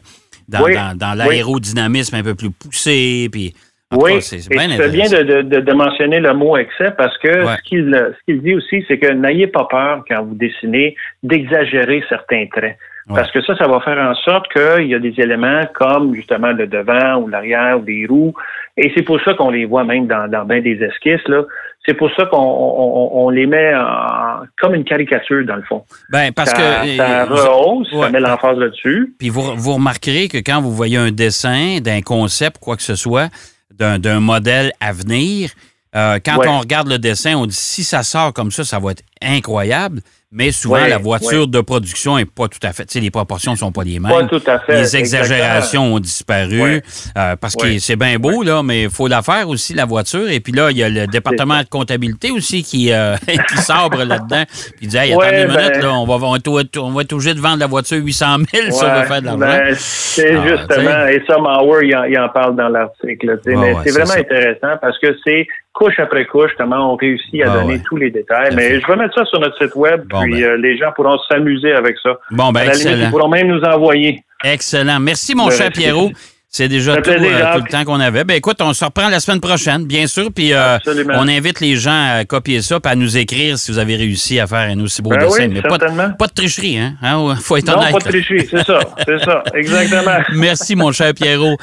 dans, 0.48 1.14
l'aérodynamisme 1.16 2.16
un 2.16 2.22
peu 2.22 2.34
plus 2.34 2.50
poussé. 2.50 3.28
Puis, 3.30 3.54
oui, 3.92 4.22
c'est 4.22 4.48
bien, 4.48 4.66
bien 4.66 5.08
de, 5.08 5.60
de, 5.60 5.72
mentionner 5.72 6.18
le 6.18 6.34
mot 6.34 6.56
excès 6.56 6.90
parce 6.96 7.16
que 7.18 7.44
ce 7.44 7.62
qu'il 7.62 8.42
dit 8.42 8.54
aussi, 8.54 8.84
c'est 8.88 8.98
que 8.98 9.12
n'ayez 9.12 9.46
pas 9.46 9.66
peur 9.70 10.04
quand 10.08 10.24
vous 10.24 10.34
dessinez 10.34 10.96
d'exagérer 11.22 12.02
certains 12.08 12.46
traits. 12.46 12.76
Parce 13.06 13.30
que 13.32 13.42
ça, 13.42 13.54
ça 13.56 13.68
va 13.68 13.80
faire 13.80 13.98
en 13.98 14.14
sorte 14.14 14.50
qu'il 14.50 14.86
y 14.86 14.94
a 14.94 14.98
des 14.98 15.14
éléments 15.18 15.62
comme 15.74 16.14
justement 16.14 16.52
le 16.52 16.66
devant 16.66 17.16
ou 17.16 17.28
l'arrière 17.28 17.78
ou 17.78 17.82
des 17.82 18.06
roues. 18.08 18.32
Et 18.78 18.90
c'est 18.96 19.02
pour 19.02 19.20
ça 19.20 19.34
qu'on 19.34 19.50
les 19.50 19.66
voit 19.66 19.84
même 19.84 20.06
dans, 20.06 20.26
dans 20.26 20.44
bien 20.46 20.62
des 20.62 20.82
esquisses. 20.82 21.26
Là. 21.28 21.42
C'est 21.86 21.94
pour 21.94 22.10
ça 22.16 22.24
qu'on 22.24 22.38
on, 22.38 23.28
les 23.28 23.46
met 23.46 23.74
en, 23.74 24.44
comme 24.58 24.74
une 24.74 24.84
caricature, 24.84 25.44
dans 25.44 25.56
le 25.56 25.62
fond. 25.62 25.84
Ben, 26.10 26.32
parce 26.32 26.50
ça, 26.50 26.56
que. 26.56 26.96
Ça 26.96 27.26
rehausse, 27.26 27.90
ça 27.90 28.08
met 28.08 28.20
l'emphase 28.20 28.56
là-dessus. 28.56 29.14
Puis 29.18 29.28
vous, 29.28 29.54
vous 29.54 29.74
remarquerez 29.74 30.28
que 30.28 30.38
quand 30.38 30.62
vous 30.62 30.72
voyez 30.72 30.96
un 30.96 31.10
dessin 31.10 31.80
d'un 31.82 32.00
concept, 32.00 32.56
quoi 32.58 32.76
que 32.76 32.82
ce 32.82 32.94
soit, 32.94 33.28
d'un 33.78 34.20
modèle 34.20 34.72
à 34.80 34.92
venir, 34.92 35.50
euh, 35.94 36.18
quand 36.24 36.38
on 36.46 36.60
regarde 36.60 36.88
le 36.88 36.98
dessin, 36.98 37.36
on 37.36 37.46
dit 37.46 37.54
si 37.54 37.84
ça 37.84 38.02
sort 38.02 38.32
comme 38.32 38.50
ça, 38.50 38.64
ça 38.64 38.78
va 38.78 38.92
être 38.92 39.04
incroyable. 39.22 40.02
Mais 40.36 40.50
souvent, 40.50 40.84
la 40.84 40.98
voiture 40.98 41.46
de 41.46 41.60
production 41.60 42.16
n'est 42.16 42.24
pas 42.24 42.48
tout 42.48 42.58
à 42.64 42.72
fait. 42.72 42.86
Tu 42.86 42.94
sais, 42.94 43.00
les 43.00 43.12
proportions 43.12 43.52
ne 43.52 43.56
sont 43.56 43.70
pas 43.70 43.84
les 43.84 44.00
mêmes. 44.00 44.10
Pas 44.10 44.24
tout 44.24 44.42
à 44.44 44.58
fait. 44.58 44.80
Les 44.80 44.96
exagérations 44.96 45.94
ont 45.94 46.00
disparu. 46.00 46.82
Euh, 47.16 47.36
parce 47.36 47.54
que 47.54 47.78
c'est 47.78 47.94
bien 47.94 48.18
beau, 48.18 48.42
là, 48.42 48.64
mais 48.64 48.82
il 48.82 48.90
faut 48.90 49.06
la 49.06 49.22
faire 49.22 49.48
aussi, 49.48 49.74
la 49.74 49.84
voiture. 49.84 50.28
Et 50.28 50.40
puis 50.40 50.52
là, 50.52 50.72
il 50.72 50.76
y 50.76 50.82
a 50.82 50.88
le 50.88 51.06
département 51.06 51.60
de 51.60 51.68
comptabilité 51.68 52.32
aussi 52.32 52.64
qui, 52.64 52.92
euh, 52.92 53.14
qui 53.48 53.56
sabre 53.58 54.02
là-dedans. 54.02 54.42
Puis 54.48 54.72
il 54.82 54.88
dit 54.88 54.96
Hey, 54.96 55.12
attendez 55.12 55.42
une 55.42 55.56
minute, 55.56 55.72
ben 55.74 55.82
là, 55.82 55.92
on, 55.94 56.04
va, 56.04 56.14
on, 56.14 56.90
va, 56.90 57.02
être 57.02 57.12
obligé 57.12 57.34
de 57.34 57.40
vendre 57.40 57.60
la 57.60 57.68
voiture 57.68 57.98
800 57.98 58.26
000 58.52 58.70
si 58.70 58.84
on 58.84 58.92
veut 58.92 59.06
faire 59.06 59.20
de 59.20 59.26
l'argent. 59.26 59.38
Ben, 59.38 59.74
c'est 59.76 60.34
ah, 60.34 60.48
justement, 60.48 61.06
et 61.06 61.22
ça, 61.28 61.38
Mauer, 61.38 61.84
il, 61.84 62.06
il, 62.10 62.18
en 62.18 62.28
parle 62.28 62.56
dans 62.56 62.68
l'article. 62.68 63.38
mais 63.46 63.74
c'est 63.84 63.92
vraiment 63.92 64.14
intéressant 64.14 64.78
parce 64.80 64.98
que 64.98 65.16
c'est 65.24 65.46
couche 65.74 65.98
après 65.98 66.24
couche, 66.24 66.52
comment 66.56 66.92
on 66.92 66.96
réussit 66.96 67.42
à 67.42 67.52
ah 67.52 67.58
donner 67.58 67.82
tous 67.82 67.96
les 67.96 68.10
détails. 68.10 68.54
Mais 68.54 68.80
je 68.80 68.86
vais 68.86 68.96
mettre 68.96 69.14
ça 69.14 69.24
sur 69.26 69.40
notre 69.40 69.58
site 69.62 69.74
web, 69.74 70.06
puis 70.08 70.30
ben. 70.30 70.42
euh, 70.42 70.56
les 70.56 70.78
gens 70.78 70.92
pourront 70.94 71.18
s'amuser 71.28 71.72
avec 71.72 71.96
ça. 72.02 72.18
Bon, 72.30 72.52
ben, 72.52 72.68
excellent. 72.68 73.04
ils 73.04 73.10
pourront 73.10 73.28
même 73.28 73.48
nous 73.48 73.62
envoyer. 73.62 74.22
Excellent. 74.42 75.00
Merci, 75.00 75.34
mon 75.34 75.50
cher 75.50 75.70
Pierrot. 75.70 76.10
C'est 76.56 76.68
déjà 76.68 76.92
euh, 76.92 77.00
tout, 77.00 77.10
le 77.10 77.68
temps 77.68 77.82
qu'on 77.82 77.98
avait. 77.98 78.22
Ben 78.22 78.36
écoute, 78.36 78.58
on 78.60 78.72
se 78.72 78.84
reprend 78.84 79.08
la 79.08 79.18
semaine 79.18 79.40
prochaine, 79.40 79.86
bien 79.86 80.06
sûr. 80.06 80.28
Puis 80.32 80.52
euh, 80.52 80.78
on 81.16 81.26
invite 81.26 81.58
les 81.58 81.74
gens 81.74 82.20
à 82.20 82.24
copier 82.24 82.62
ça, 82.62 82.78
puis 82.78 82.92
à 82.92 82.94
nous 82.94 83.16
écrire 83.16 83.58
si 83.58 83.72
vous 83.72 83.78
avez 83.80 83.96
réussi 83.96 84.38
à 84.38 84.46
faire 84.46 84.70
un 84.70 84.78
aussi 84.78 85.02
beau 85.02 85.10
ben 85.10 85.18
dessin. 85.18 85.48
Mais 85.48 85.62
pas, 85.62 85.78
pas, 85.78 86.26
de 86.28 86.32
tricherie, 86.32 86.78
hein? 86.78 86.94
hein? 87.02 87.34
Faut 87.42 87.56
être 87.56 87.66
non, 87.66 87.82
pas 87.90 87.98
de 87.98 88.04
tricherie, 88.04 88.46
c'est 88.48 88.64
ça. 88.64 88.78
C'est 89.04 89.18
ça, 89.24 89.42
exactement. 89.54 90.18
Merci, 90.34 90.76
mon 90.76 90.92
cher 90.92 91.12
Pierrot. 91.12 91.56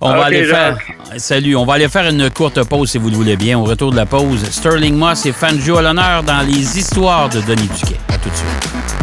On 0.00 0.12
va 0.12 0.26
aller 0.26 0.44
faire. 0.44 0.78
Salut. 1.16 1.56
On 1.56 1.64
va 1.64 1.74
aller 1.74 1.88
faire 1.88 2.08
une 2.08 2.30
courte 2.30 2.62
pause 2.68 2.90
si 2.90 2.98
vous 2.98 3.10
le 3.10 3.16
voulez 3.16 3.36
bien. 3.36 3.58
Au 3.58 3.64
retour 3.64 3.90
de 3.90 3.96
la 3.96 4.06
pause, 4.06 4.44
Sterling 4.48 4.94
Moss 4.94 5.26
et 5.26 5.32
Fanjo 5.32 5.78
à 5.78 5.82
l'honneur 5.82 6.22
dans 6.22 6.42
les 6.42 6.78
histoires 6.78 7.28
de 7.30 7.40
Denis 7.40 7.68
Duquet. 7.80 7.96
À 8.10 8.16
tout 8.16 8.30
de 8.30 8.36
suite. 8.36 8.94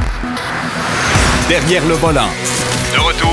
Derrière 1.50 1.86
le 1.86 1.96
volant. 1.96 2.30
De 2.94 3.00
retour 3.02 3.33